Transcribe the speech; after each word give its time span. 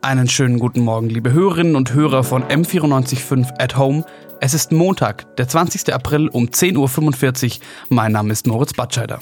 Einen 0.00 0.28
schönen 0.28 0.60
guten 0.60 0.82
Morgen, 0.82 1.08
liebe 1.08 1.32
Hörerinnen 1.32 1.74
und 1.74 1.92
Hörer 1.92 2.22
von 2.22 2.44
M945 2.44 3.60
at 3.60 3.76
Home. 3.76 4.04
Es 4.40 4.54
ist 4.54 4.70
Montag, 4.70 5.36
der 5.36 5.48
20. 5.48 5.92
April 5.92 6.28
um 6.28 6.46
10.45 6.46 7.46
Uhr. 7.46 7.64
Mein 7.88 8.12
Name 8.12 8.32
ist 8.32 8.46
Moritz 8.46 8.72
Batscheider. 8.72 9.18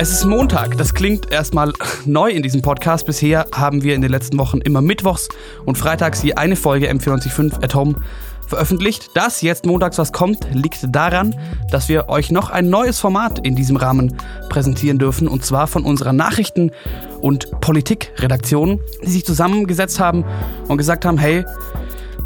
Es 0.00 0.10
ist 0.10 0.24
Montag, 0.24 0.78
das 0.78 0.94
klingt 0.94 1.30
erstmal 1.30 1.74
neu 2.06 2.30
in 2.30 2.42
diesem 2.42 2.62
Podcast. 2.62 3.04
Bisher 3.04 3.46
haben 3.54 3.82
wir 3.82 3.94
in 3.94 4.00
den 4.00 4.10
letzten 4.10 4.38
Wochen 4.38 4.62
immer 4.62 4.80
mittwochs 4.80 5.28
und 5.66 5.76
freitags 5.76 6.22
je 6.22 6.32
eine 6.34 6.56
Folge 6.56 6.90
M945 6.90 7.62
at 7.62 7.74
Home 7.74 7.96
veröffentlicht. 8.46 9.10
Dass 9.14 9.42
jetzt 9.42 9.66
montags 9.66 9.98
was 9.98 10.12
kommt, 10.12 10.46
liegt 10.52 10.94
daran, 10.94 11.34
dass 11.70 11.88
wir 11.88 12.08
euch 12.08 12.30
noch 12.30 12.50
ein 12.50 12.70
neues 12.70 12.98
Format 12.98 13.38
in 13.44 13.56
diesem 13.56 13.76
Rahmen 13.76 14.16
präsentieren 14.48 14.98
dürfen 14.98 15.28
und 15.28 15.44
zwar 15.44 15.66
von 15.66 15.84
unserer 15.84 16.12
Nachrichten- 16.12 16.70
und 17.20 17.60
Politikredaktion, 17.60 18.80
die 19.02 19.10
sich 19.10 19.24
zusammengesetzt 19.24 20.00
haben 20.00 20.24
und 20.68 20.78
gesagt 20.78 21.04
haben, 21.04 21.18
hey, 21.18 21.44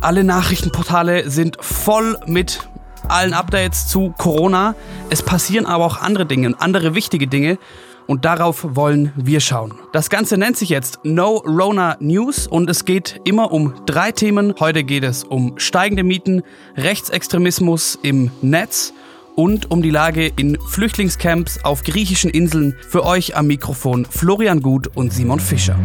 alle 0.01 0.25
Nachrichtenportale 0.25 1.29
sind 1.31 1.57
voll 1.61 2.19
mit 2.27 2.69
allen 3.09 3.33
Updates 3.33 3.89
zu 3.89 4.13
Corona. 4.19 4.75
Es 5.11 5.23
passieren 5.23 5.67
aber 5.67 5.85
auch 5.85 6.01
andere 6.01 6.27
Dinge, 6.27 6.55
andere 6.59 6.95
wichtige 6.95 7.27
Dinge 7.27 7.59
und 8.09 8.25
darauf 8.25 8.67
wollen 8.75 9.13
wir 9.15 9.39
schauen. 9.39 9.75
Das 9.93 10.11
Ganze 10.11 10.37
nennt 10.37 10.57
sich 10.57 10.71
jetzt 10.71 10.99
No 11.05 11.37
Rona 11.37 11.97
News 12.01 12.49
und 12.49 12.69
es 12.69 12.85
geht 12.85 13.21
immer 13.25 13.53
um 13.53 13.75
drei 13.87 14.11
Themen. 14.11 14.55
Heute 14.59 14.83
geht 14.83 15.05
es 15.05 15.23
um 15.23 15.59
steigende 15.59 16.03
Mieten, 16.03 16.43
Rechtsextremismus 16.77 17.99
im 18.03 18.31
Netz 18.41 18.95
und 19.37 19.71
um 19.71 19.83
die 19.83 19.91
Lage 19.91 20.27
in 20.27 20.59
Flüchtlingscamps 20.61 21.65
auf 21.65 21.85
griechischen 21.85 22.31
Inseln. 22.31 22.75
Für 22.89 23.05
euch 23.05 23.37
am 23.37 23.47
Mikrofon 23.47 24.07
Florian 24.07 24.63
Gut 24.63 24.89
und 24.97 25.13
Simon 25.13 25.39
Fischer. 25.39 25.79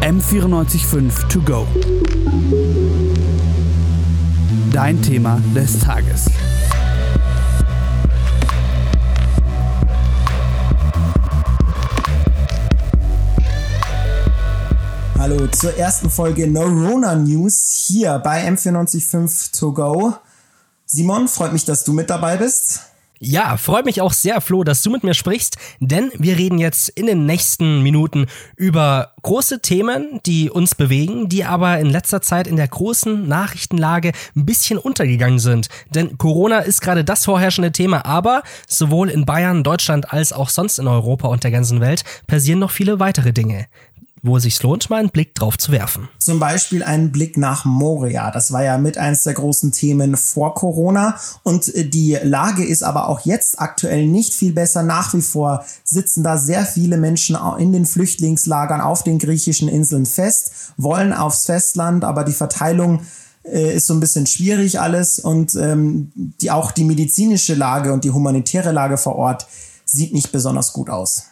M945 0.00 1.28
to 1.28 1.40
go. 1.40 1.66
Dein 4.72 5.02
Thema 5.02 5.40
des 5.54 5.80
Tages. 5.80 6.30
Hallo 15.24 15.46
zur 15.46 15.74
ersten 15.78 16.10
Folge 16.10 16.46
Neurona 16.46 17.14
News 17.14 17.86
hier 17.86 18.18
bei 18.18 18.46
M945 18.46 19.58
To 19.58 19.72
Go. 19.72 20.14
Simon, 20.84 21.28
freut 21.28 21.54
mich, 21.54 21.64
dass 21.64 21.82
du 21.82 21.94
mit 21.94 22.10
dabei 22.10 22.36
bist. 22.36 22.82
Ja, 23.20 23.56
freut 23.56 23.86
mich 23.86 24.02
auch 24.02 24.12
sehr, 24.12 24.42
Flo, 24.42 24.64
dass 24.64 24.82
du 24.82 24.90
mit 24.90 25.02
mir 25.02 25.14
sprichst, 25.14 25.56
denn 25.80 26.10
wir 26.18 26.36
reden 26.36 26.58
jetzt 26.58 26.90
in 26.90 27.06
den 27.06 27.24
nächsten 27.24 27.82
Minuten 27.82 28.26
über 28.54 29.12
große 29.22 29.62
Themen, 29.62 30.20
die 30.26 30.50
uns 30.50 30.74
bewegen, 30.74 31.30
die 31.30 31.44
aber 31.44 31.78
in 31.78 31.88
letzter 31.88 32.20
Zeit 32.20 32.46
in 32.46 32.56
der 32.56 32.68
großen 32.68 33.26
Nachrichtenlage 33.26 34.12
ein 34.36 34.44
bisschen 34.44 34.76
untergegangen 34.76 35.38
sind. 35.38 35.68
Denn 35.94 36.18
Corona 36.18 36.58
ist 36.58 36.82
gerade 36.82 37.02
das 37.02 37.24
vorherrschende 37.24 37.72
Thema, 37.72 38.04
aber 38.04 38.42
sowohl 38.68 39.08
in 39.08 39.24
Bayern, 39.24 39.64
Deutschland 39.64 40.12
als 40.12 40.34
auch 40.34 40.50
sonst 40.50 40.78
in 40.78 40.86
Europa 40.86 41.28
und 41.28 41.44
der 41.44 41.50
ganzen 41.50 41.80
Welt 41.80 42.04
passieren 42.26 42.58
noch 42.58 42.72
viele 42.72 43.00
weitere 43.00 43.32
Dinge 43.32 43.68
wo 44.24 44.38
es 44.38 44.44
sich 44.44 44.60
lohnt, 44.62 44.88
mal 44.88 45.00
einen 45.00 45.10
Blick 45.10 45.34
drauf 45.34 45.58
zu 45.58 45.70
werfen. 45.70 46.08
Zum 46.18 46.40
Beispiel 46.40 46.82
einen 46.82 47.12
Blick 47.12 47.36
nach 47.36 47.66
Moria. 47.66 48.30
Das 48.30 48.52
war 48.52 48.64
ja 48.64 48.78
mit 48.78 48.96
eines 48.96 49.22
der 49.22 49.34
großen 49.34 49.70
Themen 49.70 50.16
vor 50.16 50.54
Corona. 50.54 51.16
Und 51.42 51.72
äh, 51.74 51.86
die 51.86 52.18
Lage 52.22 52.64
ist 52.64 52.82
aber 52.82 53.08
auch 53.08 53.20
jetzt 53.20 53.60
aktuell 53.60 54.06
nicht 54.06 54.32
viel 54.32 54.54
besser. 54.54 54.82
Nach 54.82 55.12
wie 55.12 55.20
vor 55.20 55.64
sitzen 55.84 56.24
da 56.24 56.38
sehr 56.38 56.64
viele 56.64 56.96
Menschen 56.96 57.36
in 57.58 57.72
den 57.72 57.84
Flüchtlingslagern 57.84 58.80
auf 58.80 59.04
den 59.04 59.18
griechischen 59.18 59.68
Inseln 59.68 60.06
fest, 60.06 60.72
wollen 60.78 61.12
aufs 61.12 61.44
Festland, 61.44 62.02
aber 62.02 62.24
die 62.24 62.32
Verteilung 62.32 63.02
äh, 63.44 63.76
ist 63.76 63.86
so 63.86 63.92
ein 63.92 64.00
bisschen 64.00 64.26
schwierig 64.26 64.80
alles 64.80 65.18
und 65.18 65.54
ähm, 65.54 66.12
die, 66.14 66.50
auch 66.50 66.70
die 66.70 66.84
medizinische 66.84 67.54
Lage 67.54 67.92
und 67.92 68.04
die 68.04 68.10
humanitäre 68.10 68.72
Lage 68.72 68.96
vor 68.96 69.16
Ort 69.16 69.46
sieht 69.84 70.14
nicht 70.14 70.32
besonders 70.32 70.72
gut 70.72 70.88
aus. 70.88 71.24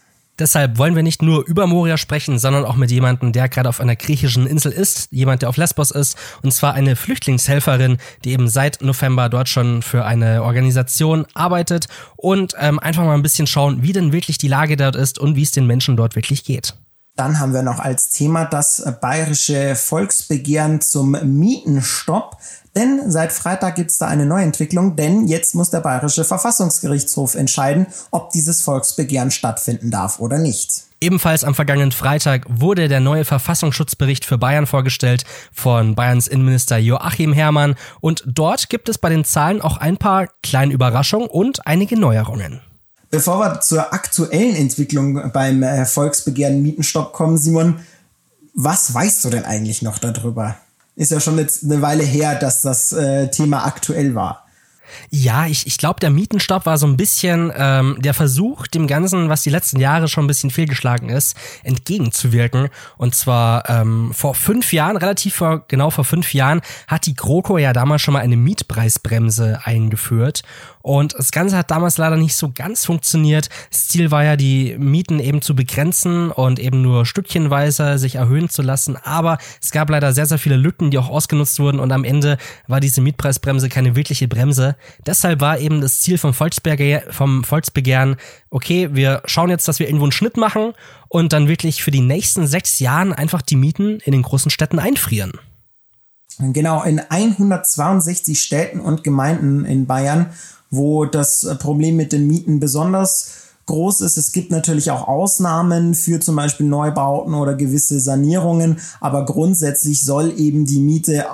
Deshalb 0.42 0.76
wollen 0.76 0.97
wir 0.97 1.04
nicht 1.04 1.22
nur 1.22 1.47
über 1.47 1.69
Moria 1.69 1.97
sprechen, 1.97 2.36
sondern 2.36 2.64
auch 2.64 2.75
mit 2.75 2.91
jemandem, 2.91 3.30
der 3.30 3.48
gerade 3.48 3.69
auf 3.69 3.78
einer 3.78 3.94
griechischen 3.94 4.48
Insel 4.48 4.72
ist, 4.72 5.06
jemand, 5.12 5.42
der 5.42 5.48
auf 5.48 5.56
Lesbos 5.56 5.92
ist, 5.92 6.16
und 6.42 6.53
zwar 6.53 6.75
eine 6.75 6.97
Flüchtlingshelferin, 6.97 7.98
die 8.25 8.32
eben 8.32 8.48
seit 8.48 8.82
November 8.82 9.28
dort 9.28 9.48
schon 9.48 9.82
für 9.82 10.04
eine 10.04 10.42
Organisation 10.42 11.26
arbeitet 11.34 11.86
und 12.16 12.56
ähm, 12.58 12.81
einfach 12.81 13.04
mal 13.04 13.14
ein 13.14 13.22
bisschen 13.22 13.47
schauen, 13.47 13.84
wie 13.84 13.92
denn 13.92 14.10
wirklich 14.10 14.36
die 14.36 14.48
Lage 14.48 14.76
dort 14.76 14.97
ist 14.97 15.20
und 15.20 15.36
wie 15.36 15.44
es 15.44 15.52
den 15.52 15.69
Menschen 15.69 15.97
dort 15.97 16.16
wirklich 16.16 16.42
geht. 16.42 16.75
Dann 17.14 17.38
haben 17.38 17.54
wir 17.54 17.62
noch 17.62 17.78
als 17.78 18.10
Thema 18.10 18.44
das 18.44 18.82
bayerische 19.00 19.76
Volksbegehren 19.76 20.81
zum 20.81 21.12
Mietenstopp. 21.22 22.38
Denn 22.74 23.10
seit 23.10 23.32
Freitag 23.32 23.74
gibt 23.74 23.90
es 23.90 23.98
da 23.98 24.08
eine 24.08 24.24
Neuentwicklung, 24.24 24.96
denn 24.96 25.26
jetzt 25.26 25.54
muss 25.54 25.70
der 25.70 25.80
Bayerische 25.80 26.24
Verfassungsgerichtshof 26.24 27.34
entscheiden, 27.34 27.86
ob 28.10 28.30
dieses 28.30 28.62
Volksbegehren 28.62 29.30
stattfinden 29.30 29.90
darf 29.90 30.20
oder 30.20 30.38
nicht. 30.38 30.84
Ebenfalls 31.02 31.44
am 31.44 31.54
vergangenen 31.54 31.92
Freitag 31.92 32.46
wurde 32.48 32.88
der 32.88 33.00
neue 33.00 33.24
Verfassungsschutzbericht 33.24 34.24
für 34.24 34.38
Bayern 34.38 34.66
vorgestellt 34.66 35.24
von 35.52 35.94
Bayerns 35.94 36.28
Innenminister 36.28 36.78
Joachim 36.78 37.32
Herrmann 37.32 37.74
und 38.00 38.22
dort 38.26 38.70
gibt 38.70 38.88
es 38.88 38.98
bei 38.98 39.10
den 39.10 39.24
Zahlen 39.24 39.60
auch 39.60 39.76
ein 39.76 39.98
paar 39.98 40.28
kleine 40.42 40.72
Überraschungen 40.72 41.28
und 41.28 41.66
einige 41.66 41.98
Neuerungen. 41.98 42.60
Bevor 43.10 43.40
wir 43.40 43.60
zur 43.60 43.92
aktuellen 43.92 44.56
Entwicklung 44.56 45.30
beim 45.32 45.62
äh, 45.62 45.84
Volksbegehren 45.84 46.62
Mietenstopp 46.62 47.12
kommen, 47.12 47.36
Simon, 47.36 47.80
was 48.54 48.94
weißt 48.94 49.24
du 49.24 49.30
denn 49.30 49.44
eigentlich 49.44 49.82
noch 49.82 49.98
darüber? 49.98 50.56
Ist 50.94 51.10
ja 51.10 51.20
schon 51.20 51.38
jetzt 51.38 51.64
eine 51.64 51.80
Weile 51.82 52.04
her, 52.04 52.34
dass 52.34 52.62
das 52.62 52.92
äh, 52.92 53.28
Thema 53.30 53.64
aktuell 53.64 54.14
war. 54.14 54.42
Ja, 55.10 55.47
ich, 55.47 55.66
ich 55.66 55.78
glaube, 55.78 56.00
der 56.00 56.10
Mietenstopp 56.10 56.66
war 56.66 56.78
so 56.78 56.86
ein 56.86 56.97
bisschen 56.97 57.53
ähm, 57.56 57.97
der 58.00 58.14
Versuch, 58.14 58.66
dem 58.66 58.86
Ganzen, 58.86 59.28
was 59.28 59.42
die 59.42 59.50
letzten 59.50 59.81
Jahre 59.81 60.08
schon 60.08 60.25
ein 60.25 60.28
bisschen 60.28 60.50
fehlgeschlagen 60.50 61.08
ist, 61.08 61.36
entgegenzuwirken. 61.64 62.69
Und 62.97 63.14
zwar 63.14 63.69
ähm, 63.69 64.12
vor 64.14 64.34
fünf 64.34 64.72
Jahren, 64.72 64.97
relativ 64.97 65.36
vor, 65.36 65.64
genau 65.69 65.91
vor 65.91 66.04
fünf 66.04 66.34
Jahren, 66.34 66.60
hat 66.86 67.06
die 67.06 67.14
GroKo 67.14 67.58
ja 67.58 67.72
damals 67.72 68.02
schon 68.02 68.14
mal 68.14 68.20
eine 68.20 68.36
Mietpreisbremse 68.36 69.60
eingeführt. 69.64 70.42
Und 70.82 71.15
das 71.16 71.31
Ganze 71.31 71.56
hat 71.56 71.70
damals 71.70 71.97
leider 71.97 72.16
nicht 72.16 72.37
so 72.37 72.53
ganz 72.54 72.84
funktioniert. 72.84 73.48
Das 73.70 73.88
Ziel 73.88 74.10
war 74.10 74.25
ja, 74.25 74.37
die 74.37 74.76
Mieten 74.78 75.20
eben 75.20 75.41
zu 75.41 75.54
begrenzen 75.54 76.31
und 76.31 76.59
eben 76.59 76.82
nur 76.82 77.06
stückchenweise 77.06 77.98
sich 77.98 78.16
erhöhen 78.16 78.48
zu 78.48 78.62
lassen. 78.62 78.97
Aber 78.97 79.38
es 79.62 79.70
gab 79.70 79.91
leider 79.91 80.12
sehr, 80.12 80.26
sehr 80.26 80.38
viele 80.38 80.56
Lücken, 80.56 80.91
die 80.91 80.98
auch 80.98 81.09
ausgenutzt 81.09 81.59
wurden. 81.60 81.81
Und 81.81 81.93
am 81.93 82.04
Ende 82.04 82.37
war 82.66 82.81
diese 82.81 83.00
Mietpreisbremse 83.00 83.69
keine 83.69 83.97
wirkliche 83.97 84.28
Bremse. 84.28 84.76
Deshalb 85.06 85.41
war 85.41 85.59
eben 85.59 85.81
das 85.81 86.00
Ziel 86.00 86.19
vom, 86.19 86.34
Volksbegehr 86.34 87.04
vom 87.10 87.44
Volksbegehren, 87.44 88.16
okay, 88.50 88.91
wir 88.93 89.22
schauen 89.25 89.50
jetzt, 89.50 89.69
dass 89.69 89.78
wir 89.78 89.87
irgendwo 89.87 90.04
einen 90.04 90.12
Schnitt 90.12 90.37
machen 90.37 90.75
und 91.09 91.32
dann 91.32 91.49
wirklich 91.49 91.82
für 91.82 91.91
die 91.91 92.00
nächsten 92.00 92.47
sechs 92.47 92.78
Jahren 92.81 93.12
einfach 93.12 93.43
die 93.43 93.56
Mieten 93.56 94.00
in 94.00 94.12
den 94.12 94.22
großen 94.22 94.50
Städten 94.50 94.78
einfrieren. 94.78 95.32
Genau, 96.38 96.82
in 96.82 96.99
162 96.99 98.41
Städten 98.41 98.81
und 98.81 99.04
Gemeinden 99.04 99.64
in 99.64 99.87
Bayern 99.87 100.31
wo 100.72 101.04
das 101.04 101.44
äh, 101.44 101.54
Problem 101.54 101.94
mit 101.94 102.12
den 102.12 102.26
Mieten 102.26 102.58
besonders 102.58 103.34
groß 103.66 104.00
ist. 104.00 104.16
Es 104.16 104.32
gibt 104.32 104.50
natürlich 104.50 104.90
auch 104.90 105.06
Ausnahmen 105.06 105.94
für 105.94 106.18
zum 106.18 106.34
Beispiel 106.34 106.66
Neubauten 106.66 107.34
oder 107.34 107.54
gewisse 107.54 108.00
Sanierungen, 108.00 108.80
aber 109.00 109.24
grundsätzlich 109.24 110.02
soll 110.02 110.34
eben 110.36 110.66
die 110.66 110.80
Miete 110.80 111.26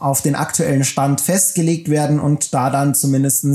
auf 0.00 0.22
den 0.22 0.34
aktuellen 0.34 0.82
Stand 0.82 1.20
festgelegt 1.20 1.90
werden 1.90 2.18
und 2.18 2.54
da 2.54 2.70
dann 2.70 2.94
zumindest 2.94 3.46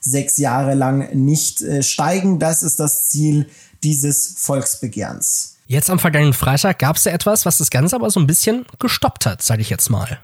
sechs 0.00 0.36
Jahre 0.36 0.74
lang 0.74 1.14
nicht 1.14 1.62
äh, 1.62 1.82
steigen. 1.82 2.38
Das 2.38 2.62
ist 2.62 2.78
das 2.78 3.08
Ziel 3.08 3.48
dieses 3.82 4.34
Volksbegehrens. 4.36 5.56
Jetzt 5.66 5.88
am 5.88 5.98
vergangenen 5.98 6.34
Freitag 6.34 6.78
gab 6.78 6.96
es 6.96 7.04
ja 7.04 7.12
etwas, 7.12 7.46
was 7.46 7.56
das 7.56 7.70
Ganze 7.70 7.96
aber 7.96 8.10
so 8.10 8.20
ein 8.20 8.26
bisschen 8.26 8.66
gestoppt 8.78 9.24
hat, 9.24 9.42
sage 9.42 9.62
ich 9.62 9.70
jetzt 9.70 9.88
mal. 9.88 10.18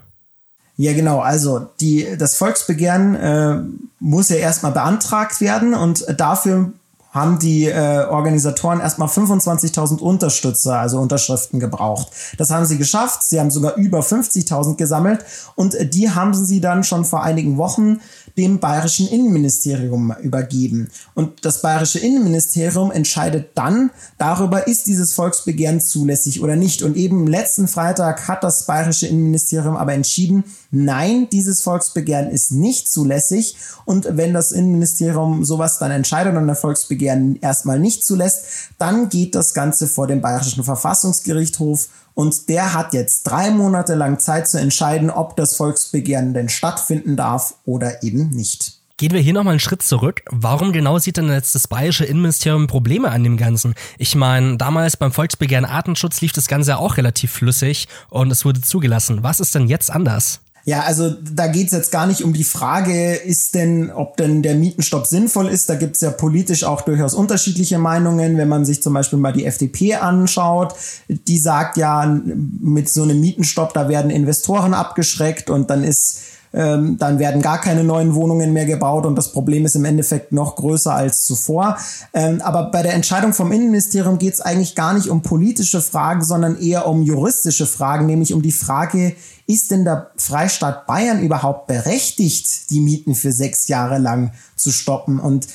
Ja, 0.80 0.94
genau. 0.94 1.18
Also 1.20 1.68
die, 1.80 2.16
das 2.16 2.36
Volksbegehren 2.36 3.14
äh, 3.14 3.60
muss 3.98 4.30
ja 4.30 4.36
erstmal 4.36 4.72
beantragt 4.72 5.42
werden 5.42 5.74
und 5.74 6.06
dafür 6.18 6.72
haben 7.10 7.38
die 7.40 7.66
äh, 7.66 8.06
Organisatoren 8.08 8.80
erstmal 8.80 9.08
25.000 9.08 9.98
Unterstützer, 9.98 10.78
also 10.78 11.00
Unterschriften 11.00 11.58
gebraucht. 11.58 12.08
Das 12.38 12.50
haben 12.50 12.66
sie 12.66 12.78
geschafft. 12.78 13.24
Sie 13.24 13.40
haben 13.40 13.50
sogar 13.50 13.74
über 13.74 14.00
50.000 14.00 14.76
gesammelt 14.76 15.24
und 15.56 15.76
die 15.92 16.10
haben 16.10 16.34
sie 16.34 16.60
dann 16.60 16.84
schon 16.84 17.04
vor 17.04 17.22
einigen 17.22 17.58
Wochen 17.58 18.00
dem 18.38 18.60
bayerischen 18.60 19.08
Innenministerium 19.08 20.14
übergeben. 20.22 20.88
Und 21.14 21.44
das 21.44 21.62
bayerische 21.62 21.98
Innenministerium 21.98 22.92
entscheidet 22.92 23.50
dann 23.56 23.90
darüber, 24.18 24.68
ist 24.68 24.86
dieses 24.86 25.12
Volksbegehren 25.12 25.80
zulässig 25.80 26.40
oder 26.40 26.54
nicht. 26.54 26.82
Und 26.82 26.96
eben 26.96 27.26
letzten 27.26 27.66
Freitag 27.66 28.28
hat 28.28 28.44
das 28.44 28.66
bayerische 28.66 29.08
Innenministerium 29.08 29.76
aber 29.76 29.94
entschieden, 29.94 30.44
nein, 30.70 31.28
dieses 31.30 31.60
Volksbegehren 31.62 32.30
ist 32.30 32.52
nicht 32.52 32.90
zulässig. 32.90 33.56
Und 33.84 34.06
wenn 34.16 34.32
das 34.32 34.52
Innenministerium 34.52 35.44
sowas 35.44 35.78
dann 35.78 35.90
entscheidet 35.90 36.36
und 36.36 36.48
ein 36.48 36.56
Volksbegehren 36.56 37.00
Volksbegehren 37.00 37.38
erstmal 37.41 37.79
nicht 37.79 38.05
zulässt, 38.05 38.44
dann 38.79 39.08
geht 39.08 39.35
das 39.35 39.55
Ganze 39.55 39.87
vor 39.87 40.06
dem 40.06 40.20
Bayerischen 40.20 40.64
Verfassungsgerichtshof 40.64 41.88
und 42.14 42.49
der 42.49 42.75
hat 42.75 42.93
jetzt 42.93 43.23
drei 43.25 43.50
Monate 43.50 43.94
lang 43.94 44.19
Zeit 44.19 44.49
zu 44.49 44.58
entscheiden, 44.58 45.11
ob 45.11 45.37
das 45.37 45.56
Volksbegehren 45.56 46.35
denn 46.35 46.49
stattfinden 46.49 47.17
darf 47.17 47.55
oder 47.64 48.02
eben 48.02 48.31
nicht. 48.31 48.76
Gehen 48.99 49.12
wir 49.12 49.20
hier 49.20 49.32
nochmal 49.32 49.52
einen 49.52 49.61
Schritt 49.61 49.81
zurück. 49.81 50.20
Warum 50.31 50.73
genau 50.73 50.99
sieht 50.99 51.17
denn 51.17 51.31
jetzt 51.31 51.55
das 51.55 51.69
bayerische 51.69 52.05
Innenministerium 52.05 52.67
Probleme 52.67 53.11
an 53.11 53.25
dem 53.25 53.38
Ganzen? 53.38 53.75
Ich 53.97 54.14
meine, 54.14 54.58
damals 54.58 54.99
beim 54.99 55.11
Volksbegehren 55.11 55.64
Artenschutz 55.64 56.20
lief 56.20 56.32
das 56.32 56.49
Ganze 56.49 56.73
ja 56.73 56.76
auch 56.76 56.99
relativ 56.99 57.32
flüssig 57.32 57.88
und 58.11 58.31
es 58.31 58.44
wurde 58.44 58.61
zugelassen. 58.61 59.23
Was 59.23 59.41
ist 59.41 59.55
denn 59.55 59.69
jetzt 59.69 59.91
anders? 59.91 60.41
Ja, 60.70 60.82
also 60.82 61.11
da 61.11 61.49
geht's 61.49 61.72
jetzt 61.72 61.90
gar 61.90 62.06
nicht 62.06 62.22
um 62.22 62.32
die 62.32 62.44
Frage, 62.44 63.14
ist 63.14 63.56
denn, 63.56 63.90
ob 63.90 64.17
denn 64.17 64.40
der 64.40 64.55
Mietenstopp 64.55 65.05
sinnvoll 65.05 65.49
ist. 65.49 65.69
Da 65.69 65.75
gibt's 65.75 66.00
ja 66.00 66.12
politisch 66.12 66.62
auch 66.62 66.82
durchaus 66.82 67.12
unterschiedliche 67.12 67.81
Meinungen. 67.81 68.37
Wenn 68.37 68.46
man 68.46 68.64
sich 68.64 68.81
zum 68.81 68.94
Beispiel 68.94 69.19
mal 69.19 69.32
die 69.32 69.46
FDP 69.46 69.96
anschaut, 69.96 70.76
die 71.08 71.38
sagt 71.38 71.76
ja, 71.76 72.06
mit 72.06 72.88
so 72.88 73.02
einem 73.02 73.19
Mietenstopp, 73.19 73.75
da 73.75 73.88
werden 73.88 74.12
Investoren 74.12 74.72
abgeschreckt 74.72 75.50
und 75.50 75.70
dann 75.70 75.82
ist 75.82 76.20
ähm, 76.52 76.99
dann 76.99 77.19
werden 77.19 77.43
gar 77.43 77.61
keine 77.61 77.85
neuen 77.85 78.14
Wohnungen 78.14 78.52
mehr 78.52 78.67
gebaut 78.67 79.06
und 79.06 79.17
das 79.17 79.32
Problem 79.32 79.64
ist 79.64 79.76
im 79.76 79.85
Endeffekt 79.85 80.32
noch 80.32 80.56
größer 80.56 80.93
als 80.93 81.25
zuvor. 81.25 81.76
Ähm, 82.12 82.41
aber 82.43 82.70
bei 82.70 82.82
der 82.82 82.94
Entscheidung 82.94 83.32
vom 83.32 83.52
Innenministerium 83.52 84.19
geht 84.19 84.35
es 84.35 84.41
eigentlich 84.41 84.75
gar 84.75 84.93
nicht 84.93 85.08
um 85.08 85.23
politische 85.23 85.81
Fragen, 85.81 86.25
sondern 86.25 86.58
eher 86.58 86.87
um 86.87 87.02
juristische 87.02 87.67
Fragen, 87.67 88.06
nämlich 88.06 88.32
um 88.32 88.43
die 88.43 88.52
Frage, 88.52 89.14
ist 89.47 89.70
denn 89.70 89.85
der 89.85 90.11
Freistaat 90.17 90.87
Bayern 90.87 91.23
überhaupt 91.23 91.67
berechtigt, 91.67 92.70
die 92.70 92.81
Mieten 92.81 93.14
für 93.14 93.32
sechs 93.32 93.69
Jahre 93.69 93.99
lang 93.99 94.32
zu 94.56 94.70
stoppen? 94.70 95.19
Und 95.19 95.49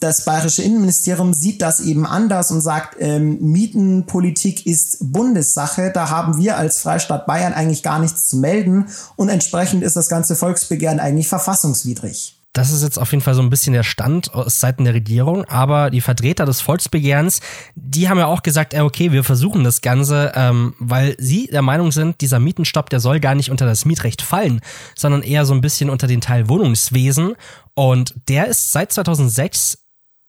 das 0.00 0.24
bayerische 0.24 0.62
Innenministerium 0.62 1.32
sieht 1.34 1.62
das 1.62 1.80
eben 1.80 2.06
anders 2.06 2.50
und 2.50 2.60
sagt, 2.60 2.96
ähm, 2.98 3.38
Mietenpolitik 3.40 4.66
ist 4.66 4.98
Bundessache. 5.12 5.90
Da 5.92 6.10
haben 6.10 6.38
wir 6.38 6.58
als 6.58 6.80
Freistaat 6.80 7.26
Bayern 7.26 7.52
eigentlich 7.52 7.82
gar 7.82 7.98
nichts 7.98 8.28
zu 8.28 8.36
melden 8.36 8.86
und 9.16 9.28
entsprechend 9.28 9.82
ist 9.82 9.96
das 9.96 10.08
ganze 10.08 10.36
Volksbegehren 10.36 11.00
eigentlich 11.00 11.28
verfassungswidrig. 11.28 12.36
Das 12.54 12.70
ist 12.70 12.84
jetzt 12.84 13.00
auf 13.00 13.10
jeden 13.10 13.20
Fall 13.20 13.34
so 13.34 13.42
ein 13.42 13.50
bisschen 13.50 13.72
der 13.72 13.82
Stand 13.82 14.32
aus 14.32 14.60
Seiten 14.60 14.84
der 14.84 14.94
Regierung, 14.94 15.44
aber 15.46 15.90
die 15.90 16.00
Vertreter 16.00 16.46
des 16.46 16.60
Volksbegehrens, 16.60 17.40
die 17.74 18.08
haben 18.08 18.18
ja 18.18 18.26
auch 18.26 18.44
gesagt, 18.44 18.74
okay, 18.74 19.10
wir 19.10 19.24
versuchen 19.24 19.64
das 19.64 19.80
Ganze, 19.80 20.30
ähm, 20.36 20.74
weil 20.78 21.16
sie 21.18 21.48
der 21.48 21.62
Meinung 21.62 21.90
sind, 21.90 22.20
dieser 22.20 22.38
Mietenstopp, 22.38 22.90
der 22.90 23.00
soll 23.00 23.18
gar 23.18 23.34
nicht 23.34 23.50
unter 23.50 23.66
das 23.66 23.84
Mietrecht 23.86 24.22
fallen, 24.22 24.60
sondern 24.94 25.22
eher 25.22 25.46
so 25.46 25.52
ein 25.52 25.62
bisschen 25.62 25.90
unter 25.90 26.06
den 26.06 26.20
Teil 26.20 26.48
Wohnungswesen 26.48 27.34
und 27.74 28.14
der 28.28 28.46
ist 28.46 28.70
seit 28.70 28.92
2006 28.92 29.83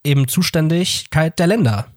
eben 0.05 0.27
Zuständigkeit 0.27 1.37
der 1.39 1.47
Länder. 1.47 1.87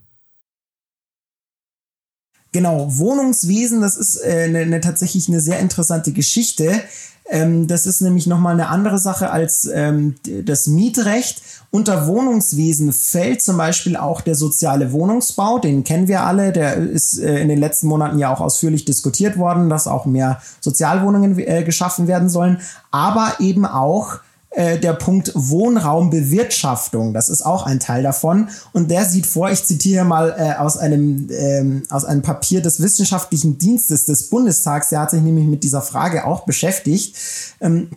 Genau, 2.53 2.87
Wohnungswesen, 2.97 3.83
das 3.83 3.97
ist 3.97 4.17
äh, 4.17 4.45
eine, 4.45 4.61
eine 4.61 4.81
tatsächlich 4.81 5.29
eine 5.29 5.41
sehr 5.41 5.59
interessante 5.59 6.13
Geschichte. 6.13 6.83
Ähm, 7.31 7.67
das 7.67 7.85
ist 7.85 8.01
nämlich 8.01 8.27
nochmal 8.27 8.55
eine 8.55 8.69
andere 8.69 8.99
Sache 8.99 9.31
als 9.31 9.69
ähm, 9.73 10.15
das 10.45 10.67
Mietrecht. 10.67 11.43
Unter 11.71 12.07
Wohnungswesen 12.07 12.95
fällt 12.95 13.43
zum 13.43 13.59
Beispiel 13.59 13.97
auch 13.99 14.23
der 14.23 14.35
soziale 14.35 14.93
Wohnungsbau, 14.93 15.59
den 15.59 15.85
kennen 15.85 16.09
wir 16.09 16.23
alle, 16.23 16.53
der 16.53 16.77
ist 16.77 17.19
äh, 17.19 17.41
in 17.41 17.49
den 17.49 17.59
letzten 17.59 17.89
Monaten 17.89 18.19
ja 18.19 18.33
auch 18.33 18.41
ausführlich 18.41 18.87
diskutiert 18.87 19.37
worden, 19.37 19.69
dass 19.69 19.87
auch 19.87 20.07
mehr 20.07 20.41
Sozialwohnungen 20.61 21.39
äh, 21.39 21.65
geschaffen 21.65 22.09
werden 22.09 22.31
sollen, 22.31 22.61
aber 22.91 23.35
eben 23.41 23.67
auch 23.67 24.21
äh, 24.51 24.79
der 24.79 24.95
Punkt 24.95 25.33
Wohnraumbewirtschaftung. 25.35 27.13
Das 27.13 27.29
ist 27.29 27.43
auch 27.43 27.67
ein 27.67 27.81
Teil 27.81 28.03
davon. 28.03 28.49
Und 28.73 28.91
der 28.91 29.05
sieht 29.05 29.27
vor, 29.27 29.51
ich 29.51 29.65
zitiere 29.65 30.05
mal 30.05 30.35
äh, 30.39 30.59
aus, 30.59 30.79
einem, 30.79 31.29
ähm, 31.31 31.83
aus 31.91 32.05
einem 32.05 32.23
Papier 32.23 32.63
des 32.63 32.81
Wissenschaftlichen 32.81 33.59
Dienstes 33.59 34.07
des 34.07 34.31
Bundestags, 34.31 34.89
der 34.89 35.01
hat 35.01 35.11
sich 35.11 35.23
nämlich 35.23 35.47
mit 35.47 35.65
dieser 35.65 35.83
Frage 35.83 36.25
auch 36.25 36.45
beschäftigt. 36.45 37.17
Ähm, 37.61 37.91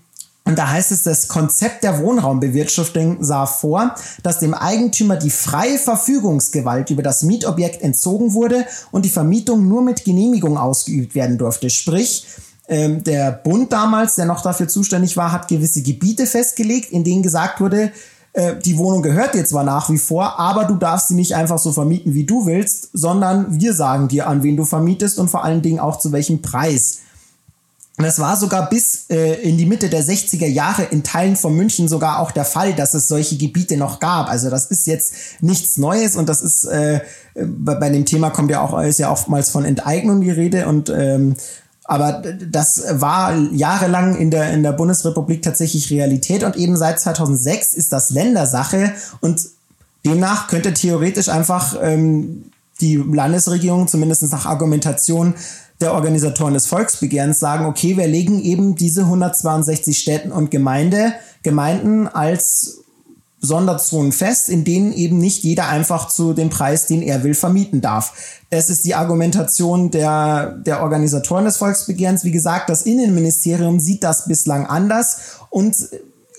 und 0.44 0.58
da 0.58 0.70
heißt 0.70 0.92
es, 0.92 1.04
das 1.04 1.28
Konzept 1.28 1.84
der 1.84 2.00
Wohnraumbewirtschaftung 2.00 3.24
sah 3.24 3.46
vor, 3.46 3.96
dass 4.24 4.40
dem 4.40 4.54
Eigentümer 4.54 5.16
die 5.16 5.30
freie 5.30 5.78
Verfügungsgewalt 5.78 6.90
über 6.90 7.04
das 7.04 7.24
Mietobjekt 7.24 7.82
entzogen 7.82 8.34
wurde 8.34 8.66
und 8.92 9.06
die 9.06 9.10
Vermietung 9.10 9.68
nur 9.68 9.84
mit 9.84 10.04
Genehmigung 10.04 10.58
ausgeübt 10.58 11.14
werden 11.14 11.38
durfte. 11.38 11.70
Sprich, 11.70 12.26
ähm, 12.72 13.04
der 13.04 13.34
Bund 13.34 13.74
damals, 13.74 14.16
der 14.16 14.26
noch 14.26 14.42
dafür 14.42 14.70
zuständig 14.70 15.18
war, 15.18 15.34
hat 15.34 15.50
gewisse 15.50 15.82
Gebiete 15.82 16.26
festgelegt, 16.26 16.90
in 16.92 17.04
denen 17.04 17.22
gesagt 17.22 17.60
wurde, 17.60 17.92
äh, 18.32 18.56
die 18.64 18.78
Wohnung 18.78 19.02
gehört 19.02 19.34
dir 19.34 19.44
zwar 19.44 19.66
nach 19.66 19.90
wie 19.90 19.98
vor, 19.98 20.40
aber 20.40 20.64
du 20.64 20.76
darfst 20.76 21.10
sie 21.10 21.16
nicht 21.16 21.36
einfach 21.36 21.60
so 21.60 21.74
vermieten, 21.74 22.14
wie 22.14 22.24
du 22.24 22.46
willst, 22.46 22.88
sondern 22.94 23.60
wir 23.60 23.74
sagen 23.74 24.08
dir, 24.08 24.28
an 24.28 24.42
wen 24.42 24.56
du 24.56 24.64
vermietest 24.64 25.20
und 25.20 25.30
vor 25.30 25.44
allen 25.44 25.62
Dingen 25.62 25.82
auch 25.82 26.00
zu 26.00 26.14
welchem 26.14 26.42
Preis. 26.42 27.00
Das 27.98 28.20
war 28.20 28.38
sogar 28.38 28.70
bis 28.70 29.08
äh, 29.10 29.34
in 29.42 29.58
die 29.58 29.66
Mitte 29.66 29.90
der 29.90 30.02
60er 30.02 30.48
Jahre 30.48 30.84
in 30.84 31.04
Teilen 31.04 31.36
von 31.36 31.54
München 31.54 31.90
sogar 31.90 32.20
auch 32.20 32.32
der 32.32 32.46
Fall, 32.46 32.74
dass 32.74 32.94
es 32.94 33.10
solche 33.10 33.36
Gebiete 33.36 33.76
noch 33.76 34.00
gab. 34.00 34.30
Also 34.30 34.50
das 34.50 34.68
ist 34.68 34.88
jetzt 34.88 35.14
nichts 35.42 35.76
Neues 35.76 36.16
und 36.16 36.30
das 36.30 36.42
ist 36.42 36.64
äh, 36.64 37.02
bei, 37.36 37.76
bei 37.76 37.90
dem 37.90 38.06
Thema 38.06 38.30
kommt 38.30 38.50
ja 38.50 38.62
auch 38.62 38.82
ist 38.82 39.00
ja 39.00 39.12
oftmals 39.12 39.50
von 39.50 39.66
Enteignung 39.66 40.22
die 40.22 40.32
Rede 40.32 40.68
und 40.68 40.90
ähm, 40.90 41.36
aber 41.92 42.22
das 42.50 43.02
war 43.02 43.36
jahrelang 43.52 44.16
in 44.16 44.32
der, 44.32 44.54
in 44.54 44.64
der 44.64 44.72
Bundesrepublik 44.72 45.42
tatsächlich 45.42 45.92
Realität 45.92 46.42
und 46.46 46.56
eben 46.56 46.78
seit 46.78 47.02
2006 47.02 47.74
ist 47.74 47.92
das 47.92 48.12
Ländersache 48.12 48.94
und 49.20 49.42
demnach 50.06 50.48
könnte 50.48 50.74
theoretisch 50.74 51.28
einfach 51.28 51.76
ähm, 51.82 52.46
die 52.80 52.96
Landesregierung 52.96 53.90
zumindest 53.90 54.24
nach 54.32 54.46
Argumentation 54.46 55.34
der 55.82 55.94
Organisatoren 55.94 56.54
des 56.54 56.66
Volksbegehrens 56.66 57.42
sagen, 57.42 57.66
okay, 57.66 57.98
wir 57.98 58.08
legen 58.08 58.40
eben 58.40 58.76
diese 58.76 59.02
162 59.02 60.00
Städten 60.00 60.32
und 60.32 60.50
Gemeinde, 60.50 61.12
Gemeinden 61.44 62.08
als 62.08 62.86
Sonderzonen 63.42 64.12
fest, 64.12 64.50
in 64.50 64.64
denen 64.64 64.94
eben 64.94 65.18
nicht 65.18 65.44
jeder 65.44 65.68
einfach 65.68 66.08
zu 66.08 66.34
dem 66.34 66.50
Preis, 66.50 66.86
den 66.86 67.02
er 67.02 67.24
will, 67.24 67.34
vermieten 67.34 67.82
darf. 67.82 68.40
Es 68.52 68.70
ist 68.70 68.86
die 68.86 68.96
Argumentation 68.96 69.90
der, 69.90 70.60
der 70.66 70.84
Organisatoren 70.84 71.46
des 71.46 71.58
Volksbegehrens. 71.58 72.24
Wie 72.24 72.32
gesagt, 72.32 72.70
das 72.70 72.84
Innenministerium 72.84 73.80
sieht 73.80 74.04
das 74.04 74.26
bislang 74.26 74.68
anders 74.68 75.40
und 75.50 75.76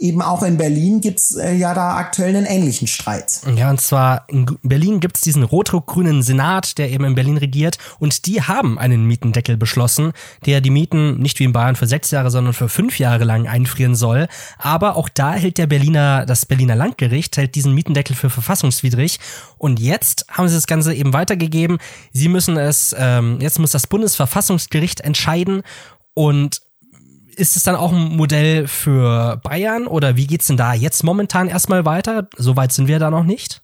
eben 0.02 0.20
auch 0.20 0.42
in 0.42 0.56
Berlin 0.56 1.00
gibt 1.00 1.20
es 1.20 1.36
äh, 1.36 1.54
ja 1.54 1.72
da 1.74 1.96
aktuell 1.96 2.36
einen 2.36 2.46
ähnlichen 2.46 2.88
Streit. 2.88 3.40
Ja, 3.56 3.70
und 3.70 3.80
zwar 3.80 4.24
in 4.28 4.46
Berlin 4.62 5.00
gibt 5.00 5.16
es 5.16 5.22
diesen 5.22 5.44
rot-grünen 5.44 6.22
Senat, 6.22 6.76
der 6.78 6.90
eben 6.90 7.04
in 7.04 7.14
Berlin 7.14 7.36
regiert, 7.36 7.78
und 8.00 8.26
die 8.26 8.42
haben 8.42 8.78
einen 8.78 9.06
Mietendeckel 9.06 9.56
beschlossen, 9.56 10.12
der 10.44 10.60
die 10.60 10.70
Mieten 10.70 11.18
nicht 11.20 11.38
wie 11.38 11.44
in 11.44 11.52
Bayern 11.52 11.76
für 11.76 11.86
sechs 11.86 12.10
Jahre, 12.10 12.30
sondern 12.30 12.52
für 12.52 12.68
fünf 12.68 12.98
Jahre 12.98 13.24
lang 13.24 13.46
einfrieren 13.46 13.94
soll. 13.94 14.26
Aber 14.58 14.96
auch 14.96 15.08
da 15.08 15.34
hält 15.34 15.58
der 15.58 15.66
Berliner, 15.68 16.26
das 16.26 16.46
Berliner 16.46 16.74
Landgericht 16.74 17.36
hält 17.36 17.54
diesen 17.54 17.72
Mietendeckel 17.74 18.16
für 18.16 18.30
verfassungswidrig. 18.30 19.20
Und 19.56 19.78
jetzt 19.78 20.26
haben 20.30 20.48
sie 20.48 20.56
das 20.56 20.66
Ganze 20.66 20.94
eben 20.94 21.12
weitergegeben. 21.12 21.78
Sie 22.12 22.28
müssen 22.28 22.56
es, 22.56 22.94
ähm, 22.98 23.38
jetzt 23.40 23.58
muss 23.58 23.70
das 23.70 23.86
Bundesverfassungsgericht 23.86 25.00
entscheiden 25.00 25.62
und 26.14 26.60
ist 27.36 27.56
es 27.56 27.62
dann 27.62 27.76
auch 27.76 27.92
ein 27.92 28.16
Modell 28.16 28.68
für 28.68 29.36
Bayern 29.42 29.86
oder 29.86 30.16
wie 30.16 30.26
geht's 30.26 30.46
denn 30.46 30.56
da 30.56 30.74
jetzt 30.74 31.02
momentan 31.04 31.48
erstmal 31.48 31.84
weiter? 31.84 32.28
Soweit 32.36 32.72
sind 32.72 32.88
wir 32.88 32.98
da 32.98 33.10
noch 33.10 33.24
nicht. 33.24 33.62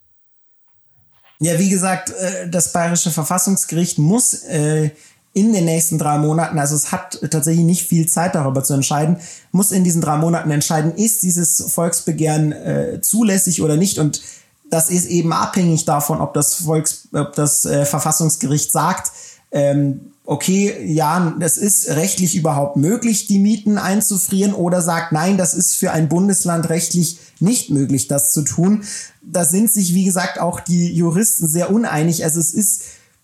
Ja, 1.40 1.58
wie 1.58 1.68
gesagt, 1.68 2.10
äh, 2.10 2.48
das 2.48 2.72
bayerische 2.72 3.10
Verfassungsgericht 3.10 3.98
muss 3.98 4.34
äh, 4.44 4.90
in 5.34 5.52
den 5.52 5.66
nächsten 5.66 5.98
drei 5.98 6.18
Monaten, 6.18 6.58
also 6.58 6.74
es 6.74 6.90
hat 6.90 7.20
tatsächlich 7.30 7.64
nicht 7.64 7.86
viel 7.86 8.08
Zeit 8.08 8.34
darüber 8.34 8.64
zu 8.64 8.74
entscheiden, 8.74 9.18
muss 9.52 9.70
in 9.70 9.84
diesen 9.84 10.00
drei 10.00 10.16
Monaten 10.16 10.50
entscheiden, 10.50 10.94
ist 10.96 11.22
dieses 11.22 11.72
Volksbegehren 11.72 12.50
äh, 12.52 13.00
zulässig 13.02 13.62
oder 13.62 13.76
nicht. 13.76 13.98
Und 13.98 14.20
das 14.68 14.90
ist 14.90 15.06
eben 15.06 15.32
abhängig 15.32 15.84
davon, 15.84 16.20
ob 16.20 16.34
das 16.34 16.54
Volks, 16.54 17.08
ob 17.12 17.34
das 17.34 17.60
Verfassungsgericht 17.60 18.70
sagt, 18.70 19.12
ähm, 19.50 20.12
okay, 20.28 20.84
ja, 20.84 21.34
das 21.40 21.56
ist 21.56 21.88
rechtlich 21.88 22.36
überhaupt 22.36 22.76
möglich, 22.76 23.26
die 23.28 23.38
Mieten 23.38 23.78
einzufrieren 23.78 24.52
oder 24.52 24.82
sagt, 24.82 25.10
nein, 25.10 25.38
das 25.38 25.54
ist 25.54 25.74
für 25.74 25.90
ein 25.92 26.10
Bundesland 26.10 26.68
rechtlich 26.68 27.18
nicht 27.40 27.70
möglich, 27.70 28.08
das 28.08 28.30
zu 28.30 28.42
tun. 28.42 28.84
Da 29.22 29.46
sind 29.46 29.72
sich, 29.72 29.94
wie 29.94 30.04
gesagt, 30.04 30.38
auch 30.38 30.60
die 30.60 30.92
Juristen 30.92 31.48
sehr 31.48 31.72
uneinig. 31.72 32.24
Also 32.24 32.40
es 32.40 32.52
ist, 32.52 32.82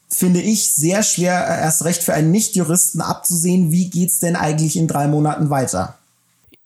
finde 0.08 0.40
ich, 0.40 0.72
sehr 0.72 1.02
schwer, 1.02 1.46
erst 1.46 1.84
recht 1.84 2.02
für 2.02 2.14
einen 2.14 2.30
Nicht-Juristen 2.30 3.02
abzusehen, 3.02 3.70
wie 3.70 3.90
geht's 3.90 4.18
denn 4.18 4.34
eigentlich 4.34 4.78
in 4.78 4.88
drei 4.88 5.06
Monaten 5.06 5.50
weiter. 5.50 5.98